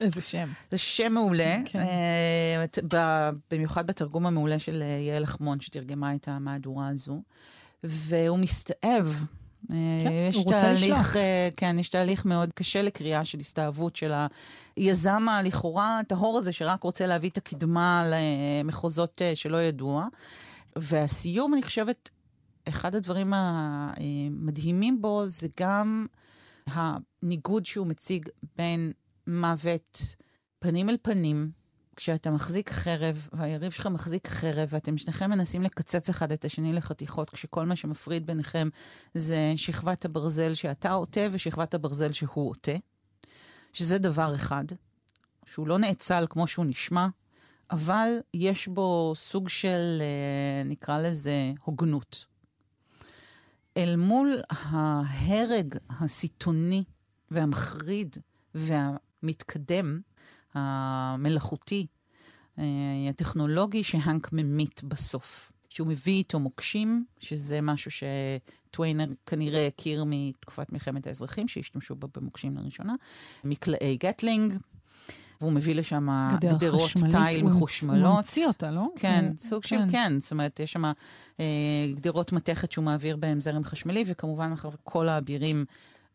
איזה 0.02 0.22
שם. 0.22 0.48
זה 0.72 0.78
שם 0.78 1.12
מעולה, 1.14 1.58
כן. 1.66 1.80
uh, 2.76 2.96
במיוחד 3.52 3.88
בתרגום 3.88 4.26
המעולה 4.26 4.60
של 4.60 4.82
uh, 4.82 5.10
יעל 5.10 5.24
אחמון, 5.24 5.60
שתרגמה 5.60 6.16
את 6.16 6.28
המהדורה 6.28 6.88
הזו. 6.88 7.22
והוא 7.84 8.40
מסתאב. 8.40 9.26
אה, 9.72 9.76
כן, 10.04 10.12
יש 10.30 10.36
הוא 10.36 10.44
רוצה 10.44 10.74
לשלוח. 10.74 11.16
כן, 11.58 11.80
יש 11.80 11.90
תהליך 11.90 12.26
מאוד 12.26 12.50
קשה 12.54 12.82
לקריאה 12.82 13.26
של 13.26 13.40
הסתאבות 13.40 13.96
של 13.96 14.12
היזם 14.76 15.30
הלכאורה 15.30 16.00
הטהור 16.00 16.38
הזה, 16.38 16.52
שרק 16.52 16.84
רוצה 16.84 17.08
להביא 17.08 17.30
את 17.30 17.38
הקדמה 17.38 18.06
למחוזות 18.10 19.22
שלא 19.36 19.62
ידוע. 19.62 20.08
והסיום, 20.76 21.54
אני 21.54 21.64
חושבת, 21.64 22.10
אחד 22.70 22.96
הדברים 22.96 23.34
המדהימים 23.36 25.02
בו 25.02 25.24
זה 25.28 25.48
גם 25.60 26.06
הניגוד 26.68 27.66
שהוא 27.66 27.88
מציג 27.88 28.30
בין 28.58 28.92
מוות 29.32 30.16
פנים 30.60 30.90
אל 30.90 30.98
פנים, 31.02 31.52
כשאתה 31.96 32.32
מחזיק 32.32 32.70
חרב, 32.70 33.30
והיריב 33.34 33.72
שלך 33.72 33.88
מחזיק 33.88 34.28
חרב, 34.28 34.70
ואתם 34.72 34.98
שניכם 34.98 35.30
מנסים 35.30 35.62
לקצץ 35.62 36.10
אחד 36.10 36.32
את 36.32 36.46
השני 36.46 36.74
לחתיכות, 36.74 37.30
כשכל 37.30 37.66
מה 37.66 37.76
שמפריד 37.76 38.26
ביניכם 38.26 38.70
זה 39.14 39.54
שכבת 39.56 40.06
הברזל 40.06 40.54
שאתה 40.54 40.92
עוטה 40.92 41.22
ושכבת 41.32 41.74
הברזל 41.74 42.12
שהוא 42.12 42.50
עוטה, 42.50 42.72
שזה 43.74 43.98
דבר 43.98 44.36
אחד, 44.36 44.66
שהוא 45.46 45.68
לא 45.68 45.80
נאצל 45.80 46.26
כמו 46.30 46.48
שהוא 46.48 46.66
נשמע, 46.66 47.08
אבל 47.72 48.10
יש 48.34 48.68
בו 48.68 49.14
סוג 49.16 49.50
של, 49.50 50.02
אה, 50.02 50.64
נקרא 50.66 50.98
לזה, 50.98 51.52
הוגנות. 51.64 52.26
אל 53.78 53.96
מול 53.96 54.42
ההרג 54.50 55.76
הסיטוני 55.90 56.84
והמחריד 57.32 58.18
וה... 58.56 58.90
המתקדם, 59.24 60.00
המלאכותי, 60.54 61.88
אה, 62.60 62.64
הטכנולוגי 63.10 63.84
שהאנק 63.84 64.30
ממית 64.34 64.84
בסוף. 64.84 65.52
שהוא 65.70 65.88
מביא 65.88 66.14
איתו 66.14 66.40
מוקשים, 66.40 67.06
שזה 67.20 67.62
משהו 67.62 67.92
שטוויינר 67.92 69.06
כנראה 69.26 69.68
הכיר 69.68 70.04
מתקופת 70.08 70.72
מלחמת 70.72 71.08
האזרחים, 71.08 71.48
שהשתמשו 71.48 71.96
בו 71.96 72.08
במוקשים 72.16 72.58
לראשונה, 72.58 72.96
מקלעי 73.44 73.98
גטלינג, 73.98 74.54
והוא 75.42 75.52
מביא 75.52 75.76
לשם 75.76 76.08
גדרות 76.40 76.92
תיל 77.10 77.44
מחושמלות. 77.44 78.06
הוא 78.06 78.16
ממציא 78.16 78.48
אותה, 78.48 78.72
לא? 78.72 78.88
כן, 78.96 79.26
הוא... 79.28 79.38
סוג 79.38 79.64
כן. 79.64 79.70
של 79.70 79.92
כן. 79.92 80.20
זאת 80.20 80.32
אומרת, 80.32 80.60
יש 80.60 80.72
שם 80.72 80.86
אה, 81.40 81.92
גדרות 81.96 82.32
מתכת 82.32 82.72
שהוא 82.72 82.86
מעביר 82.86 83.18
בהם 83.18 83.42
זרם 83.42 83.64
חשמלי, 83.64 84.04
וכמובן, 84.08 84.50
מאחר 84.50 84.70
וכל 84.74 85.10
האבירים 85.10 85.66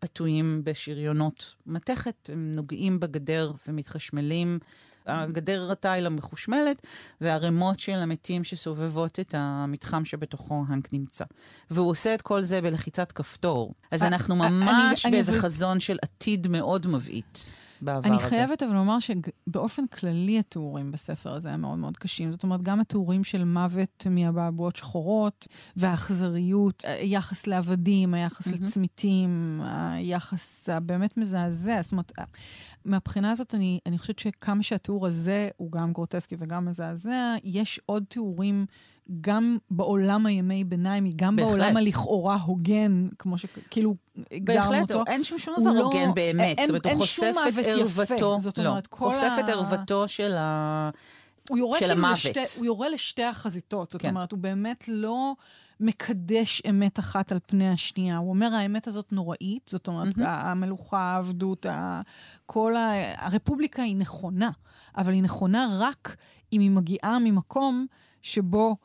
עטויים 0.06 0.60
בשריונות 0.64 1.54
מתכת, 1.66 2.30
הם 2.32 2.52
נוגעים 2.54 3.00
בגדר 3.00 3.50
ומתחשמלים. 3.68 4.58
הגדר 5.06 5.72
התיל 5.72 6.06
המחושמלת, 6.06 6.86
והרימות 7.20 7.80
של 7.80 7.92
המתים 7.92 8.44
שסובבות 8.44 9.20
את 9.20 9.34
המתחם 9.38 10.04
שבתוכו 10.04 10.64
האנק 10.68 10.92
נמצא. 10.92 11.25
והוא 11.70 11.90
עושה 11.90 12.14
את 12.14 12.22
כל 12.22 12.42
זה 12.42 12.60
בלחיצת 12.60 13.12
כפתור. 13.12 13.75
אז 13.90 14.02
אנחנו 14.02 14.36
ממש 14.36 15.06
באיזה 15.06 15.32
חזון 15.32 15.80
של 15.80 15.98
עתיד 16.02 16.48
מאוד 16.48 16.86
מבעית. 16.86 17.52
בעבר 17.80 18.09
אני 18.09 18.16
הזה. 18.16 18.25
אני 18.25 18.30
חייבת 18.30 18.62
אבל 18.62 18.75
לומר 18.75 18.99
שבאופן 19.00 19.87
כללי 19.87 20.38
התיאורים 20.38 20.92
בספר 20.92 21.35
הזה 21.35 21.50
הם 21.50 21.61
מאוד 21.61 21.78
מאוד 21.78 21.97
קשים. 21.97 22.33
זאת 22.33 22.42
אומרת, 22.42 22.62
גם 22.62 22.80
התיאורים 22.80 23.25
של 23.25 23.45
מוות 23.45 24.06
מאבעבועות 24.11 24.76
שחורות, 24.76 25.47
והאכזריות, 25.76 26.83
היחס 26.87 27.47
לעבדים, 27.47 28.14
היחס 28.14 28.49
mm-hmm. 28.49 28.52
לצמיתים, 28.52 29.61
היחס 29.64 30.68
הבאמת 30.68 31.16
מזעזע. 31.16 31.83
זאת 31.83 31.92
אומרת, 31.92 32.12
מהבחינה 32.87 33.31
הזאת, 33.31 33.55
אני, 33.55 33.78
אני 33.87 33.99
חושבת 33.99 34.19
שכמה 34.19 34.62
שהתיאור 34.62 35.07
הזה 35.07 35.49
הוא 35.57 35.73
גם 35.73 35.93
גרוטסקי 35.93 36.37
וגם 36.38 36.66
מזעזע, 36.66 37.35
יש 37.45 37.81
עוד 37.87 38.05
תיאורים 38.09 38.66
גם 39.21 39.57
בעולם 39.71 40.26
הימי 40.26 40.64
ביניים, 40.64 41.11
גם 41.16 41.37
בהחלט. 41.37 41.50
בעולם 41.50 41.76
הלכאורה 41.76 42.37
הוגן, 42.37 43.09
כמו 43.19 43.38
שכאילו 43.38 43.95
הגדרנו 44.33 44.81
אותו. 44.81 44.95
בהחלט, 44.95 45.09
אין 45.09 45.25
שם 45.25 45.38
שום 45.38 45.55
דבר 45.61 45.73
לא, 45.73 45.81
הוגן 45.81 46.14
באמת. 46.14 46.59
אין, 46.59 46.66
זאת 46.66 46.69
אומרת, 46.69 46.87
הוא 46.87 46.95
חושף 46.95 47.35
את 47.49 47.66
ערוותו. 47.66 48.40
זאת 48.40 48.59
אומרת, 48.59 48.87
לא, 48.87 48.90
כל 48.90 49.11
חושף 49.11 49.33
ה... 49.37 49.40
את 49.40 49.49
ערוותו 49.49 50.09
של, 50.09 50.35
ה... 50.37 50.90
של 51.78 51.90
המוות. 51.90 52.12
לשתי, 52.12 52.40
הוא 52.57 52.66
יורה 52.66 52.88
לשתי 52.88 53.25
החזיתות. 53.25 53.90
זאת 53.90 54.02
כן. 54.02 54.09
אומרת, 54.09 54.33
הוא 54.33 54.38
באמת 54.38 54.85
לא... 54.88 55.35
מקדש 55.80 56.62
אמת 56.71 56.99
אחת 56.99 57.33
על 57.33 57.38
פני 57.47 57.68
השנייה. 57.68 58.16
הוא 58.16 58.30
אומר, 58.30 58.54
האמת 58.54 58.87
הזאת 58.87 59.12
נוראית, 59.12 59.68
זאת 59.68 59.88
אומרת, 59.88 60.14
mm-hmm. 60.14 60.28
המלוכה, 60.28 60.99
העבדות, 60.99 61.66
כל 62.47 62.76
ה... 62.76 62.90
הרפובליקה 63.26 63.83
היא 63.83 63.97
נכונה, 63.97 64.50
אבל 64.97 65.12
היא 65.12 65.23
נכונה 65.23 65.68
רק 65.78 66.16
אם 66.52 66.61
היא 66.61 66.71
מגיעה 66.71 67.18
ממקום 67.18 67.87
שבו 68.23 68.76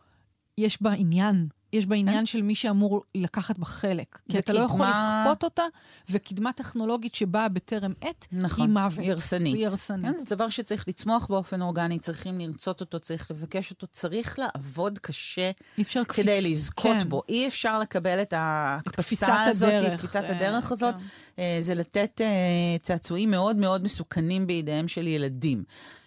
יש 0.58 0.82
בה 0.82 0.92
עניין 0.92 1.48
יש 1.74 1.86
בה 1.86 1.96
עניין 1.96 2.26
של 2.26 2.42
מי 2.42 2.56
שאמור 2.56 3.02
לקחת 3.16 3.60
בה 3.60 3.66
חלק. 3.66 4.20
כי 4.30 4.40
אתה 4.40 4.54
לא 4.54 4.60
יכול 4.60 4.86
לכפות 4.86 5.44
אותה, 5.44 5.64
וקדמה 6.10 6.54
טכנולוגית 6.54 7.16
שבאה 7.16 7.50
בטרם 7.50 7.94
עת, 8.02 8.28
נכון, 8.32 8.66
היא 8.66 8.74
מוות. 8.74 9.00
היא 9.00 9.12
הרסנית. 9.12 9.56
היא 9.56 9.68
הרסנית. 9.68 10.06
כן, 10.06 10.18
זה 10.18 10.36
דבר 10.36 10.50
שצריך 10.50 10.88
לצמוח 10.88 11.28
באופן 11.28 11.62
אורגני, 11.62 12.00
צריכים 12.00 12.40
לרצות 12.40 12.82
אותו, 12.82 13.00
צריך 13.00 13.32
לבקש 13.32 13.72
אותו, 13.72 13.88
צריך 13.88 14.40
לעבוד 14.40 15.00
קשה 15.00 15.52
אפשר 15.82 16.04
כדי 16.04 16.42
לזכות 16.42 16.98
כן. 17.00 17.10
בו. 17.10 17.22
אי 17.30 17.48
אפשר 17.48 17.80
לקבל 17.80 18.22
את 18.22 18.34
ההקפצה 18.38 19.44
הזאת, 19.44 19.74
את 19.74 20.00
קפיצת 20.00 20.24
הדרך 20.28 20.72
הזאת. 20.72 20.96
כן. 20.96 21.02
אה, 21.40 21.58
זה 21.62 21.76
לתת 21.76 22.22
אה, 22.22 22.78
צעצועים 22.82 23.32
מאוד 23.32 23.56
מאוד 23.56 23.84
מסוכנים 23.84 24.48
בידיהם 24.48 24.88
של 24.88 25.08
ילדים. 25.08 25.64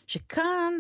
שכאן, 0.07 0.73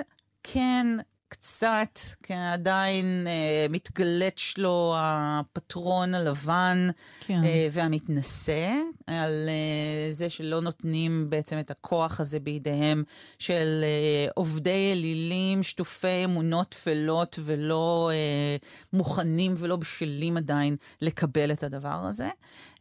כן, 0.42 0.86
קצת, 1.28 1.98
כן, 2.22 2.38
עדיין 2.38 3.26
אה, 3.26 3.66
מתגלץ' 3.70 4.54
לו 4.58 4.94
הפטרון 4.96 6.14
הלבן 6.14 6.88
כן. 7.20 7.44
אה, 7.44 7.68
והמתנשא, 7.72 8.72
על 9.06 9.48
אה, 9.48 10.12
זה 10.12 10.30
שלא 10.30 10.60
נותנים 10.60 11.26
בעצם 11.30 11.58
את 11.58 11.70
הכוח 11.70 12.20
הזה 12.20 12.40
בידיהם 12.40 13.02
של 13.38 13.84
אה, 13.84 14.30
עובדי 14.34 14.92
אלילים, 14.92 15.62
שטופי 15.62 16.24
אמונות 16.24 16.68
טפלות 16.68 17.38
ולא 17.44 18.10
אה, 18.12 18.56
מוכנים 18.92 19.54
ולא 19.58 19.76
בשלים 19.76 20.36
עדיין 20.36 20.76
לקבל 21.00 21.52
את 21.52 21.62
הדבר 21.64 22.04
הזה. 22.08 22.28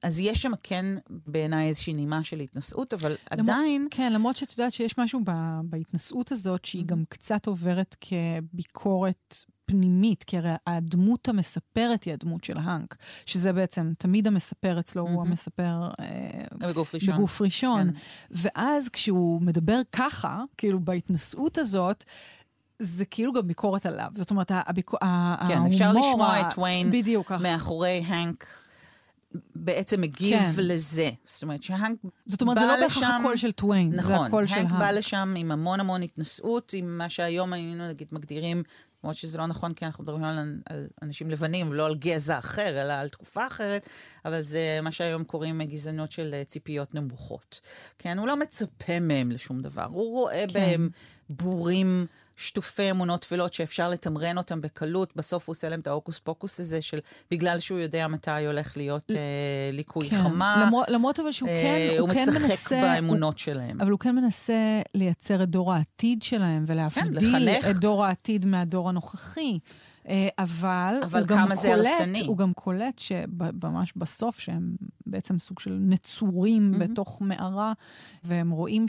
אז 0.03 0.19
יש 0.19 0.41
שם 0.41 0.51
כן 0.63 0.86
בעיניי 1.10 1.67
איזושהי 1.67 1.93
נימה 1.93 2.24
של 2.24 2.39
התנשאות, 2.39 2.93
אבל 2.93 3.15
למרות- 3.31 3.50
עדיין... 3.55 3.88
כן, 3.91 4.13
למרות 4.13 4.38
שאת 4.38 4.51
יודעת 4.51 4.74
שיש 4.74 4.98
משהו 4.98 5.19
ב- 5.25 5.60
בהתנשאות 5.63 6.31
הזאת, 6.31 6.65
שהיא 6.65 6.86
גם 6.86 7.03
קצת 7.10 7.45
עוברת 7.48 7.95
כביקורת 8.01 9.36
פנימית, 9.65 10.24
כי 10.24 10.38
הרי 10.38 10.51
הדמות 10.67 11.29
המספרת 11.29 12.03
היא 12.03 12.13
הדמות 12.13 12.43
של 12.43 12.57
האנק, 12.57 12.95
שזה 13.25 13.53
בעצם 13.53 13.93
תמיד 13.98 14.27
המספר 14.27 14.79
אצלו, 14.79 15.01
הוא 15.01 15.10
מהמם. 15.10 15.27
המספר 15.29 15.89
אה, 16.00 16.67
בגוף 16.69 16.95
ראשון. 16.95 17.15
בגוף 17.15 17.41
ראשון. 17.41 17.91
כן. 17.91 17.98
ואז 18.31 18.89
כשהוא 18.89 19.41
מדבר 19.41 19.79
ככה, 19.91 20.43
כאילו 20.57 20.79
בהתנשאות 20.79 21.57
הזאת, 21.57 22.03
זה 22.79 23.05
כאילו 23.05 23.33
גם 23.33 23.48
ביקורת 23.48 23.86
עליו. 23.86 24.12
זאת 24.15 24.31
אומרת, 24.31 24.51
הביקו... 24.53 24.98
כן, 25.48 25.65
אפשר 25.67 25.86
ההומור, 25.86 26.10
לשמוע 26.12 26.27
ה- 26.27 26.41
את 26.50 26.53
טוויין. 26.53 26.91
מאחורי 27.41 28.01
הנק. 28.05 28.45
בעצם 29.56 30.02
מגיב 30.02 30.40
כן. 30.40 30.52
לזה. 30.58 31.10
זאת 31.25 31.44
אומרת 31.44 31.63
שהנק 31.63 31.98
זאת 32.25 32.42
אומרת, 32.42 32.58
זה 32.60 32.66
בא 32.66 32.74
לא 32.75 32.80
בהכרח 32.82 32.98
לשם- 32.98 33.18
הקול 33.20 33.38
של 33.38 33.52
טוויין, 33.52 33.92
זה 33.92 33.98
נכון, 33.98 34.28
הקול 34.28 34.48
של 34.48 34.56
הנק 34.56 34.72
בא 34.72 34.86
האנק. 34.86 34.98
לשם 34.98 35.34
עם 35.38 35.52
המון 35.52 35.80
המון 35.80 36.02
התנשאות, 36.02 36.72
עם 36.74 36.98
מה 36.98 37.10
שהיום 37.10 37.54
היינו 37.54 37.88
נגיד 37.90 38.10
מגדירים, 38.12 38.63
למרות 39.04 39.16
שזה 39.18 39.38
לא 39.38 39.46
נכון, 39.46 39.74
כי 39.74 39.86
אנחנו 39.86 40.04
מדברים 40.04 40.24
על, 40.24 40.60
על 40.70 40.88
אנשים 41.02 41.30
לבנים, 41.32 41.70
ולא 41.70 41.86
על 41.86 41.96
גזע 41.96 42.40
אחר, 42.40 42.82
אלא 42.82 42.94
על 42.94 43.10
תקופה 43.10 43.48
אחרת, 43.48 43.90
אבל 44.25 44.42
זה 44.42 44.80
מה 44.84 44.92
שהיום 44.92 45.24
קוראים 45.24 45.63
גזענות 45.63 46.12
של 46.12 46.30
אה, 46.34 46.44
ציפיות 46.44 46.96
נמוכות. 46.96 47.62
כן, 48.00 48.18
הוא 48.18 48.28
לא 48.28 48.36
מצפה 48.40 49.00
מהם 49.00 49.32
לשום 49.32 49.62
דבר, 49.62 49.84
הוא 49.86 50.12
רואה 50.12 50.46
כן. 50.48 50.54
בהם 50.54 50.90
בורים. 51.30 52.06
שטופי 52.36 52.92
אמונות 52.92 53.22
טפלות 53.22 53.54
שאפשר 53.54 53.90
לתמרן 53.90 54.38
אותם 54.38 54.62
בקלות, 54.62 55.16
בסוף 55.16 55.48
הוא 55.48 55.54
עושה 55.54 55.70
להם 55.70 55.80
את 55.80 55.88
ההוקוס 55.88 56.20
פוקוס 56.20 56.60
הזה 56.60 56.82
של 56.82 56.98
בגלל 57.32 57.60
שהוא 57.60 57.80
יודע 57.80 58.08
מתי 58.08 58.46
הולך 58.46 58.78
להיות 58.78 59.12
אה, 59.12 59.70
ליקוי 59.74 60.10
כן. 60.10 60.18
חמה. 60.18 60.63
למרות, 60.66 60.90
למרות 60.90 61.20
אבל 61.20 61.32
שהוא 61.32 61.50
אה, 61.50 61.63
כן, 61.63 62.00
הוא 62.00 62.08
הוא 62.10 62.16
כן 62.16 62.30
משחק 62.30 62.42
מנסה... 62.42 62.82
באמונות 62.82 63.38
שלהם. 63.38 63.82
אבל 63.82 63.92
הוא 63.92 64.00
כן 64.00 64.16
מנסה 64.16 64.82
לייצר 64.94 65.44
את 65.44 65.50
דור 65.50 65.74
העתיד 65.74 66.22
שלהם, 66.22 66.63
ולהבדיל 66.68 67.62
כן. 67.62 67.70
את 67.70 67.75
דור 67.75 68.06
העתיד 68.06 68.46
מהדור 68.46 68.90
הנוכחי. 68.90 69.60
אה, 70.08 70.28
אבל, 70.40 71.00
אבל 71.04 71.20
הוא 71.20 71.28
גם 71.28 71.48
קולט. 71.56 72.25
הוא 72.25 72.38
גם 72.38 72.54
קולט 72.54 73.00
שממש 73.00 73.94
בסוף, 73.96 74.40
שהם 74.40 74.75
בעצם 75.06 75.40
סוג 75.40 75.60
של 75.60 75.78
נצורים 75.82 76.72
מהמם. 76.72 76.80
בתוך 76.80 77.22
מערה, 77.22 77.74
והם 78.24 78.52
רואים 78.52 78.88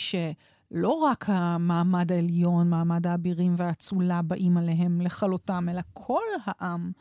שלא 0.74 0.88
רק 0.92 1.24
המעמד 1.28 2.12
העליון, 2.12 2.70
מעמד 2.70 3.06
האבירים 3.06 3.54
והאצולה 3.56 4.22
באים 4.22 4.56
עליהם 4.56 5.00
לכלותם, 5.00 5.68
אלא 5.70 5.80
כל 5.92 6.22
העם. 6.44 6.92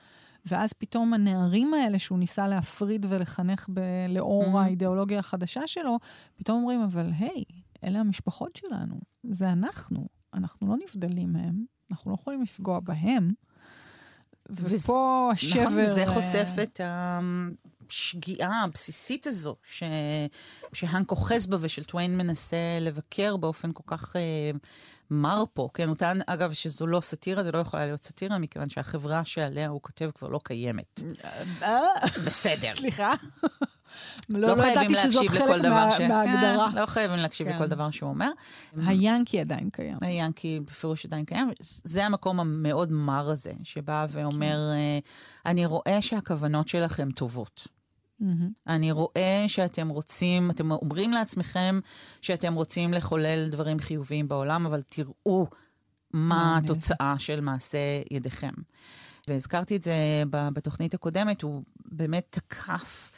ואז 0.45 0.73
פתאום 0.73 1.13
הנערים 1.13 1.73
האלה 1.73 1.99
שהוא 1.99 2.19
ניסה 2.19 2.47
להפריד 2.47 3.05
ולחנך 3.09 3.67
ב- 3.73 3.79
לאור 4.09 4.43
Mhm. 4.43 4.57
האידיאולוגיה 4.63 5.19
החדשה 5.19 5.67
שלו, 5.67 5.97
פתאום 6.35 6.57
אומרים, 6.59 6.81
אבל 6.81 7.11
היי, 7.19 7.43
אלה 7.83 7.99
המשפחות 7.99 8.55
שלנו, 8.55 8.95
זה 9.23 9.49
אנחנו, 9.51 10.07
אנחנו 10.33 10.67
לא 10.67 10.75
נבדלים 10.87 11.33
מהם, 11.33 11.65
אנחנו 11.91 12.11
לא 12.11 12.15
יכולים 12.21 12.41
לפגוע 12.41 12.79
בהם. 12.79 13.31
ופה 14.49 15.29
השבר... 15.33 15.61
נכון, 15.63 15.85
זה 15.85 16.03
אה, 16.03 16.13
חושף 16.13 16.49
את 16.63 16.81
השגיאה 17.93 18.61
הבסיסית 18.63 19.27
הזו, 19.27 19.55
ש... 19.63 19.83
שהאנק 20.73 21.11
אוחז 21.11 21.47
בה 21.47 21.57
ושל 21.59 21.83
טוויין 21.83 22.17
מנסה 22.17 22.57
לבקר 22.81 23.37
באופן 23.37 23.71
כל 23.71 23.83
כך 23.85 24.15
אה, 24.15 24.51
מר 25.09 25.43
פה. 25.53 25.69
כן, 25.73 25.87
הוא 25.87 25.95
טען, 25.95 26.21
אגב, 26.27 26.53
שזו 26.53 26.87
לא 26.87 27.01
סאטירה, 27.01 27.43
זה 27.43 27.51
לא 27.51 27.57
יכולה 27.57 27.85
להיות 27.85 28.03
סאטירה, 28.03 28.37
מכיוון 28.37 28.69
שהחברה 28.69 29.25
שעליה 29.25 29.67
הוא 29.67 29.81
כותב 29.81 30.09
כבר 30.15 30.29
לא 30.29 30.39
קיימת. 30.43 31.01
אה, 31.61 31.79
בסדר. 32.25 32.73
סליחה. 32.77 33.13
לא, 34.29 34.39
לא 34.39 34.57
לא 34.57 34.61
חייבים 34.61 34.91
להקשיב 34.91 35.31
לכל 35.33 35.59
דבר 35.59 35.69
מה, 35.69 35.91
ש... 35.91 35.99
מההגדרה. 35.99 36.71
כן, 36.71 36.77
לא 36.77 36.85
חייבים 36.85 37.19
להקשיב 37.19 37.47
כן. 37.47 37.55
לכל 37.55 37.67
דבר 37.67 37.91
שהוא 37.91 38.09
אומר. 38.09 38.29
היאנקי 38.85 39.39
עדיין 39.39 39.69
קיים. 39.69 39.95
היאנקי 40.01 40.59
בפירוש 40.59 41.05
עדיין 41.05 41.25
קיים. 41.25 41.51
זה 41.59 42.05
המקום 42.05 42.39
המאוד 42.39 42.91
מר 42.91 43.29
הזה, 43.29 43.53
שבא 43.63 44.05
ואומר, 44.09 44.57
אה, 44.71 44.99
אני 45.45 45.65
רואה 45.65 45.97
שהכוונות 46.01 46.67
שלכם 46.67 47.11
טובות. 47.11 47.67
מהמם. 48.23 48.49
אני 48.67 48.91
רואה 48.91 49.43
שאתם 49.47 49.89
רוצים, 49.89 50.51
אתם 50.51 50.71
אומרים 50.71 51.11
לעצמכם 51.11 51.79
שאתם 52.21 52.53
רוצים 52.53 52.93
לחולל 52.93 53.49
דברים 53.49 53.79
חיוביים 53.79 54.27
בעולם, 54.27 54.65
אבל 54.65 54.81
תראו 54.89 55.47
מה 56.13 56.35
מה 56.35 56.57
התוצאה 56.57 57.15
של 57.17 57.41
מעשה 57.41 57.77
ידיכם. 58.11 58.53
והזכרתי 59.27 59.75
את 59.75 59.83
זה 59.83 60.23
בתוכנית 60.29 60.93
הקודמת, 60.93 61.41
הוא 61.41 61.63
באמת 61.85 62.27
תקף 62.29 63.11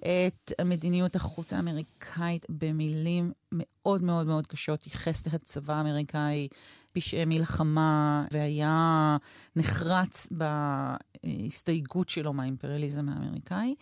את 0.00 0.52
מדיניות 0.64 1.16
החוץ 1.16 1.52
האמריקאית 1.52 2.46
במילים 2.48 3.32
מאוד 3.52 4.02
מאוד 4.02 4.26
מאוד 4.26 4.46
קשות, 4.46 4.86
ייחס 4.86 5.22
את 5.22 5.34
הצבא 5.34 5.74
האמריקאי 5.74 6.48
פשעי 6.92 7.24
מלחמה, 7.24 8.24
והיה 8.32 9.16
נחרץ 9.56 10.28
בהסתייגות 10.30 12.08
שלו 12.08 12.32
מהאימפריאליזם 12.32 13.08
האמריקאי. 13.08 13.74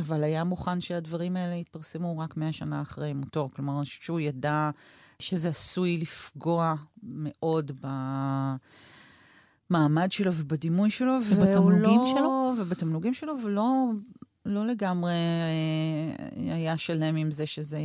אבל 0.00 0.24
היה 0.24 0.44
מוכן 0.44 0.80
שהדברים 0.80 1.36
האלה 1.36 1.54
יתפרסמו 1.54 2.18
רק 2.18 2.36
מאה 2.36 2.52
שנה 2.52 2.82
אחרי 2.82 3.12
מותו. 3.12 3.48
כלומר, 3.56 3.84
שהוא 3.84 4.20
ידע 4.20 4.70
שזה 5.18 5.48
עשוי 5.48 5.96
לפגוע 5.96 6.74
מאוד 7.02 7.72
במעמד 9.70 10.12
שלו 10.12 10.32
ובדימוי 10.34 10.90
שלו. 10.90 11.18
והוא 11.28 11.72
לא, 11.72 12.14
שלו? 12.16 12.54
ובתמלוגים 12.58 13.14
שלו, 13.14 13.34
ולא 13.44 13.90
לא 14.46 14.66
לגמרי 14.66 15.12
אה, 15.12 16.54
היה 16.54 16.78
שלם 16.78 17.16
עם 17.16 17.30
זה 17.30 17.46
שזה, 17.46 17.78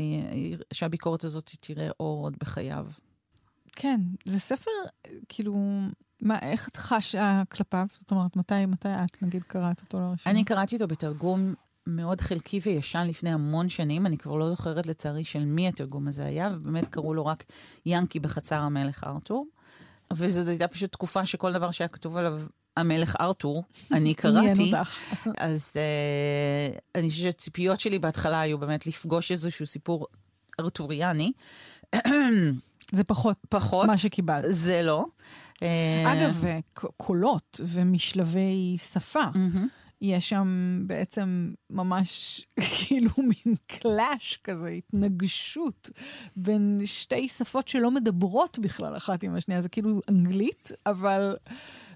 שהביקורת 0.74 1.24
הזאת 1.24 1.52
תראה 1.60 1.89
אור 2.00 2.24
עוד 2.24 2.36
בחייו. 2.39 2.88
כן, 3.72 4.02
זה 4.26 4.39
ספר, 4.39 4.72
כאילו, 5.30 5.80
מה, 6.22 6.39
איך 6.39 6.68
את 6.68 6.78
חשה 6.78 7.44
כלפיו? 7.52 7.86
זאת 8.00 8.12
אומרת, 8.12 8.36
מתי, 8.36 8.65
מתי 8.65 8.89
את, 8.89 9.24
נגיד, 9.24 9.44
קראת 9.44 9.82
אותו 9.82 10.00
לראשונה? 10.00 10.36
אני 10.36 10.44
קראתי 10.44 10.76
אותו 10.76 10.88
בתרגום 10.88 11.54
מאוד 11.88 12.22
חלקי 12.22 12.60
וישן 12.63 13.08
לפני 13.08 13.30
המון 13.30 13.70
שנים, 13.70 14.06
אני 14.06 14.18
כבר 14.18 14.36
לא 14.36 14.50
זוכרת 14.50 14.86
לצערי 14.86 15.24
של 15.24 15.46
מי 15.46 15.68
התרגום 15.68 16.08
הזה 16.08 16.26
היה, 16.26 16.50
ובאמת 16.56 16.89
קראו 16.89 17.13
לו 17.13 17.26
רק 17.26 17.44
ינקי 17.86 18.20
בחצר 18.20 18.56
המלך 18.56 19.04
ארתור. 19.04 19.48
וזו 20.13 20.50
הייתה 20.50 20.68
פשוט 20.68 20.91
תקופה 20.91 21.26
שכל 21.26 21.54
דבר 21.54 21.72
שהיה 21.72 21.88
כתוב 21.88 22.18
עליו 22.18 22.41
המלך 22.78 23.16
ארתור, 23.20 23.64
אני 23.92 24.14
קראתי. 24.14 24.72
אז 25.38 25.74
uh, 25.74 26.80
אני 26.96 27.10
חושבת 27.10 27.24
שהציפיות 27.24 27.80
שלי 27.80 28.00
בהתחלה 28.00 28.42
היו 28.42 28.58
באמת 28.58 28.88
לפגוש 28.88 29.32
איזשהו 29.32 29.66
סיפור 29.66 30.08
ארתוריאני. 30.60 31.32
זה 32.92 33.04
פחות 33.04 33.38
פחות, 33.50 33.88
מה 33.88 33.98
שקיבלת. 33.98 34.46
זה 34.50 34.82
לא. 34.82 35.06
אה, 35.64 36.14
אגב, 36.14 36.46
אה, 36.46 36.60
קולות 36.98 37.62
ומשלבי 37.66 38.78
שפה, 38.78 39.26
מהמם. 39.36 39.68
יש 40.02 40.30
שם 40.30 40.80
בעצם 40.88 41.54
ממש 41.70 42.46
כאילו 42.78 43.12
מין 43.18 43.56
קלאש 43.68 44.40
כזה, 44.44 44.68
התנגשות 44.68 45.90
בין 46.36 46.82
שתי 46.86 47.28
שפות 47.28 47.68
שלא 47.68 47.92
מדברות 47.92 48.60
בכלל 48.60 48.98
אחת 48.98 49.24
עם 49.24 49.36
השנייה. 49.36 49.62
זה 49.62 49.70
כאילו 49.70 50.02
אנגלית, 50.10 50.72
אבל 50.86 51.36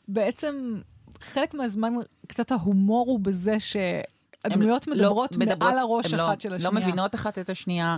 בעצם 0.10 0.80
חלק 1.22 1.54
מהזמן 1.54 1.94
קצת 2.28 2.52
ההומור 2.52 3.08
הוא 3.08 3.20
בזה 3.20 3.58
שהדמויות 3.60 4.88
מדברות 4.88 5.38
לא- 5.38 5.56
מעל 5.60 5.80
הראש 5.80 6.14
לא- 6.14 6.28
אחת 6.28 6.42
של 6.42 6.54
השנייה. 6.54 6.72
לא 6.72 6.82
מבינות 6.82 7.16
אחת 7.16 7.40
את 7.40 7.50
השנייה. 7.50 7.98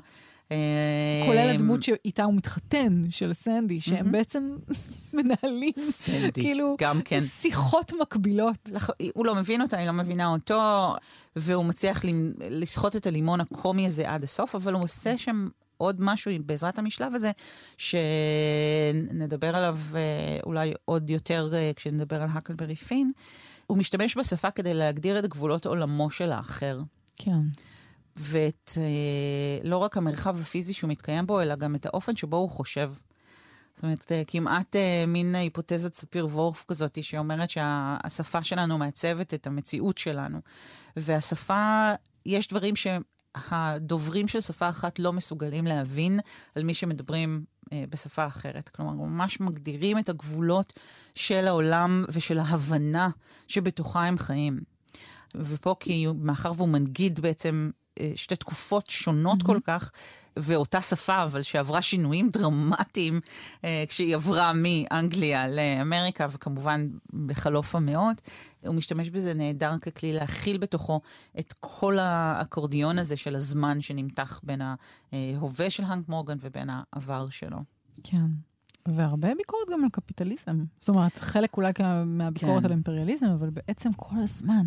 כולל 1.27 1.49
הדמות 1.55 1.83
שאיתה 1.83 2.23
הוא 2.23 2.33
מתחתן, 2.33 3.01
של 3.09 3.33
סנדי, 3.33 3.81
שהם 3.81 4.11
בעצם 4.11 4.55
מנהלים, 5.13 5.73
סנדי, 5.77 6.41
כאילו, 6.41 6.75
גם 6.79 7.01
כן. 7.01 7.19
שיחות 7.19 7.91
מקבילות. 8.01 8.69
הוא 9.13 9.25
לא 9.25 9.35
מבין 9.35 9.61
אותה, 9.61 9.77
היא 9.77 9.87
לא 9.87 9.93
מבינה 9.93 10.27
אותו, 10.27 10.93
והוא 11.35 11.65
מצליח 11.65 12.01
לסחוט 12.49 12.95
את 12.95 13.07
הלימון 13.07 13.41
הקומי 13.41 13.85
הזה 13.85 14.09
עד 14.09 14.23
הסוף, 14.23 14.55
אבל 14.55 14.73
הוא 14.73 14.83
עושה 14.83 15.17
שם 15.17 15.47
עוד 15.81 15.95
משהו 15.99 16.31
בעזרת 16.45 16.79
המשלב 16.79 17.15
הזה, 17.15 17.31
שנדבר 17.77 19.55
עליו 19.55 19.77
אולי 20.43 20.73
עוד 20.85 21.09
יותר 21.09 21.51
כשנדבר 21.75 22.21
על 22.21 22.29
הקלברי 22.33 22.75
פין. 22.75 23.11
הוא 23.67 23.77
משתמש 23.77 24.17
בשפה 24.17 24.51
כדי 24.51 24.73
להגדיר 24.73 25.19
את 25.19 25.27
גבולות 25.27 25.65
עולמו 25.65 26.09
של 26.09 26.31
האחר. 26.31 26.79
כן. 27.17 27.39
ואת 28.15 28.71
אה, 28.77 29.69
לא 29.69 29.77
רק 29.77 29.97
המרחב 29.97 30.41
הפיזי 30.41 30.73
שהוא 30.73 30.89
מתקיים 30.89 31.27
בו, 31.27 31.41
אלא 31.41 31.55
גם 31.55 31.75
את 31.75 31.85
האופן 31.85 32.15
שבו 32.15 32.37
הוא 32.37 32.49
חושב. 32.49 32.91
זאת 33.75 33.83
אומרת, 33.83 34.11
אה, 34.11 34.23
כמעט 34.27 34.75
אה, 34.75 35.03
מין 35.07 35.35
היפותזת 35.35 35.93
ספיר 35.93 36.25
וורף 36.25 36.65
כזאת, 36.67 37.03
שאומרת 37.03 37.49
שהשפה 37.49 38.43
שלנו 38.43 38.77
מעצבת 38.77 39.33
את 39.33 39.47
המציאות 39.47 39.97
שלנו. 39.97 40.39
והשפה, 40.95 41.91
יש 42.25 42.47
דברים 42.47 42.75
שהדוברים 43.49 44.27
של 44.27 44.41
שפה 44.41 44.69
אחת 44.69 44.99
לא 44.99 45.13
מסוגלים 45.13 45.65
להבין 45.65 46.19
על 46.55 46.63
מי 46.63 46.73
שמדברים 46.73 47.43
אה, 47.73 47.83
בשפה 47.89 48.27
אחרת. 48.27 48.69
כלומר, 48.69 48.93
ממש 48.93 49.39
מגדירים 49.39 49.97
את 49.97 50.09
הגבולות 50.09 50.73
של 51.15 51.47
העולם 51.47 52.05
ושל 52.09 52.39
ההבנה 52.39 53.09
שבתוכה 53.47 54.05
הם 54.05 54.17
חיים. 54.17 54.59
ופה, 55.35 55.75
כי 55.79 56.07
מאחר 56.15 56.51
והוא 56.55 56.69
מנגיד 56.69 57.19
בעצם 57.19 57.71
שתי 58.15 58.35
תקופות 58.35 58.89
שונות 58.89 59.41
mm-hmm. 59.41 59.45
כל 59.45 59.59
כך, 59.63 59.91
ואותה 60.39 60.81
שפה, 60.81 61.23
אבל 61.23 61.41
שעברה 61.41 61.81
שינויים 61.81 62.29
דרמטיים 62.29 63.19
אה, 63.65 63.83
כשהיא 63.87 64.15
עברה 64.15 64.51
מאנגליה 64.55 65.47
לאמריקה, 65.47 66.27
וכמובן 66.29 66.87
בחלוף 67.27 67.75
המאות. 67.75 68.21
הוא 68.65 68.75
משתמש 68.75 69.09
בזה 69.09 69.33
נהדר 69.33 69.77
ככלי 69.79 70.13
להכיל 70.13 70.57
בתוכו 70.57 71.01
את 71.39 71.53
כל 71.59 71.99
האקורדיון 71.99 72.99
הזה 72.99 73.17
של 73.17 73.35
הזמן 73.35 73.81
שנמתח 73.81 74.41
בין 74.43 74.61
ההווה 75.11 75.69
של 75.69 75.83
האנק 75.83 76.09
מורגן 76.09 76.37
ובין 76.41 76.69
העבר 76.69 77.29
שלו. 77.29 77.57
כן. 78.03 78.25
והרבה 78.87 79.35
ביקורת 79.37 79.69
גם 79.71 79.83
על 79.83 79.89
קפיטליזם. 79.89 80.63
זאת 80.79 80.89
אומרת, 80.89 81.19
חלק 81.19 81.57
אולי 81.57 81.71
מהביקורת 82.05 82.59
כן. 82.59 82.65
על 82.65 82.71
אימפריאליזם, 82.71 83.29
אבל 83.29 83.49
בעצם 83.49 83.93
כל 83.93 84.15
הזמן. 84.23 84.65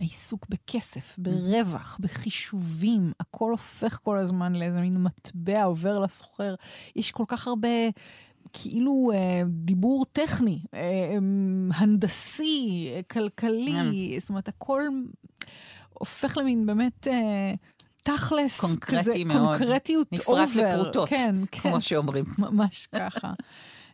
העיסוק 0.00 0.46
בכסף, 0.48 1.16
ברווח, 1.18 1.98
בחישובים, 2.00 3.12
הכל 3.20 3.50
הופך 3.50 3.98
כל 4.02 4.18
הזמן 4.18 4.54
לאיזה 4.54 4.80
מין 4.80 5.02
מטבע 5.02 5.64
עובר 5.64 5.98
לסוחר. 5.98 6.54
יש 6.96 7.10
כל 7.12 7.24
כך 7.28 7.46
הרבה... 7.46 7.68
כאילו 8.52 9.10
אה, 9.14 9.42
דיבור 9.46 10.04
טכני, 10.12 10.62
אה, 10.74 11.16
הנדסי, 11.74 12.88
כלכלי, 13.10 14.16
mm. 14.16 14.20
זאת 14.20 14.28
אומרת, 14.28 14.48
הכל 14.48 14.82
הופך 15.94 16.36
למין 16.36 16.66
באמת 16.66 17.08
אה, 17.08 17.54
תכלס, 18.02 18.60
קונקרטי 18.60 19.10
כזה, 19.10 19.24
מאוד, 19.24 19.58
קונקרטיות 19.58 20.12
נפרט 20.12 20.48
אובר. 20.48 20.68
לפרוטות, 20.68 21.08
כן, 21.08 21.36
כן, 21.50 21.60
כמו 21.60 21.80
שאומרים. 21.80 22.24
ממש 22.38 22.88
ככה. 22.94 23.32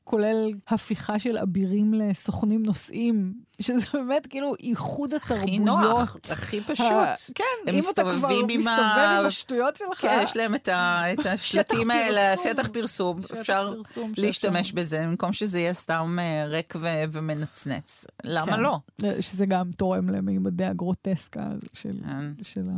כולל 0.04 0.52
הפיכה 0.68 1.18
של 1.18 1.38
אבירים 1.38 1.94
לסוכנים 1.94 2.62
נוסעים, 2.62 3.34
שזה 3.60 3.86
באמת 3.92 4.26
כאילו 4.26 4.54
איחוד 4.60 5.14
התרבויות. 5.14 5.42
הכי 5.42 5.58
נוח, 5.58 6.16
הכי 6.30 6.60
פשוט. 6.60 6.86
ה... 6.86 7.14
כן, 7.34 7.44
אם 7.68 7.80
אתה 7.92 8.02
כבר 8.02 8.28
עם 8.28 8.46
מסתובב 8.46 8.68
ה... 8.68 9.18
עם 9.18 9.26
השטויות 9.26 9.76
שלך. 9.76 10.00
כן, 10.00 10.20
יש 10.22 10.36
להם 10.36 10.54
את, 10.54 10.68
ה... 10.68 11.02
את 11.12 11.26
השלטים 11.34 11.90
האלה, 11.90 12.36
שטח 12.36 12.68
פרסום, 12.68 13.22
שטח 13.22 13.36
אפשר 13.36 13.74
פרסום 13.76 14.12
להשתמש 14.16 14.66
שאפשר. 14.68 14.82
בזה, 14.82 15.04
במקום 15.06 15.32
שזה 15.32 15.60
יהיה 15.60 15.74
סתם 15.74 16.18
אה, 16.20 16.46
ריק 16.46 16.74
ו... 16.80 16.86
ומנצנץ. 17.12 18.04
למה 18.24 18.52
כן. 18.52 18.60
לא? 18.60 18.78
שזה 19.20 19.46
גם 19.46 19.70
תורם 19.76 20.10
למימדי 20.10 20.64
הגרוטסקה 20.64 21.48
של, 21.74 21.96
כן. 22.06 22.32
של 22.42 22.68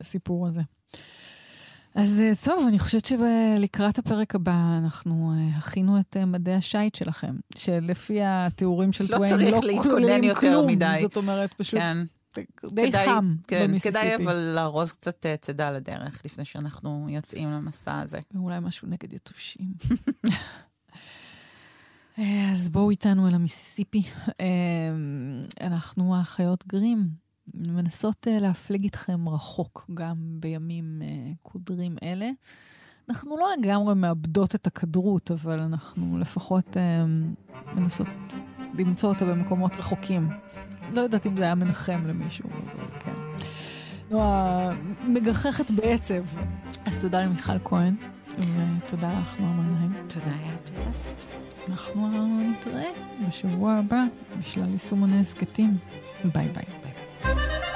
הסיפור 0.00 0.46
הזה. 0.46 0.62
אז 1.94 2.20
אה, 2.20 2.32
טוב, 2.44 2.66
אני 2.68 2.78
חושבת 2.78 3.04
שלקראת 3.04 3.98
הפרק 3.98 4.34
הבא 4.34 4.78
אנחנו 4.84 5.32
אה, 5.36 5.58
הכינו 5.58 6.00
את 6.00 6.16
אה, 6.16 6.24
מדעי 6.24 6.54
השיט 6.54 6.94
שלכם, 6.94 7.36
שלפי 7.56 8.18
התיאורים 8.22 8.92
של 8.92 9.04
לא 9.10 9.16
טוויין 9.16 9.52
לא 9.52 9.60
להתכונן 9.62 10.24
יותר 10.24 10.40
כלום, 10.40 10.66
מדי. 10.66 10.98
זאת 11.00 11.16
אומרת, 11.16 11.54
פשוט 11.54 11.80
כן. 11.80 11.96
די 12.70 12.88
כדאי, 12.88 13.06
חם 13.06 13.34
כן, 13.48 13.66
במיסיסיפי. 13.68 13.98
כדאי 13.98 14.24
אבל 14.24 14.52
לארוז 14.54 14.92
קצת 14.92 15.26
צידה 15.40 15.70
לדרך 15.70 16.22
לפני 16.24 16.44
שאנחנו 16.44 17.06
יוצאים 17.10 17.50
למסע 17.50 18.00
הזה. 18.00 18.20
ואולי 18.34 18.58
משהו 18.60 18.88
נגד 18.88 19.12
יתושים. 19.12 19.74
אז 22.52 22.68
בואו 22.68 22.90
איתנו 22.90 23.28
אל 23.28 23.34
המיסיסיפי. 23.34 24.02
אנחנו 25.60 26.16
האחיות 26.16 26.66
גרים. 26.66 27.23
מנסות 27.54 28.26
uh, 28.26 28.40
להפליג 28.40 28.82
איתכם 28.82 29.28
רחוק, 29.28 29.90
גם 29.94 30.14
בימים 30.18 31.02
uh, 31.02 31.04
קודרים 31.42 31.96
אלה. 32.02 32.30
אנחנו 33.08 33.36
לא 33.36 33.48
לגמרי 33.58 33.94
מאבדות 33.94 34.54
את 34.54 34.66
הכדרות, 34.66 35.30
אבל 35.30 35.60
אנחנו 35.60 36.18
לפחות 36.18 36.76
uh, 36.76 37.76
מנסות 37.76 38.06
למצוא 38.78 39.08
אותה 39.08 39.24
במקומות 39.24 39.72
רחוקים. 39.78 40.28
לא 40.92 41.00
יודעת 41.00 41.26
אם 41.26 41.36
זה 41.36 41.44
היה 41.44 41.54
מנחם 41.54 42.06
למישהו, 42.06 42.48
אבל 42.50 42.98
כן. 43.00 43.12
נועה 44.10 44.70
מגחכת 45.06 45.70
בעצב. 45.70 46.24
אז 46.84 46.98
תודה 46.98 47.20
למיכל 47.20 47.58
כהן, 47.64 47.94
ותודה 48.38 49.20
לך, 49.20 49.40
נועה 49.40 49.52
מנהיים. 49.52 49.92
תודה, 50.08 50.26
יאללה 50.26 50.90
טסט. 50.92 51.30
אנחנו 51.68 52.08
נתראה 52.50 52.90
בשבוע 53.28 53.72
הבא 53.72 54.04
בשלל 54.38 54.72
יישומוני 54.72 55.20
הסכתים. 55.20 55.78
ביי 56.24 56.48
ביי. 56.48 56.93
Thank 57.24 57.38
you. 57.38 57.73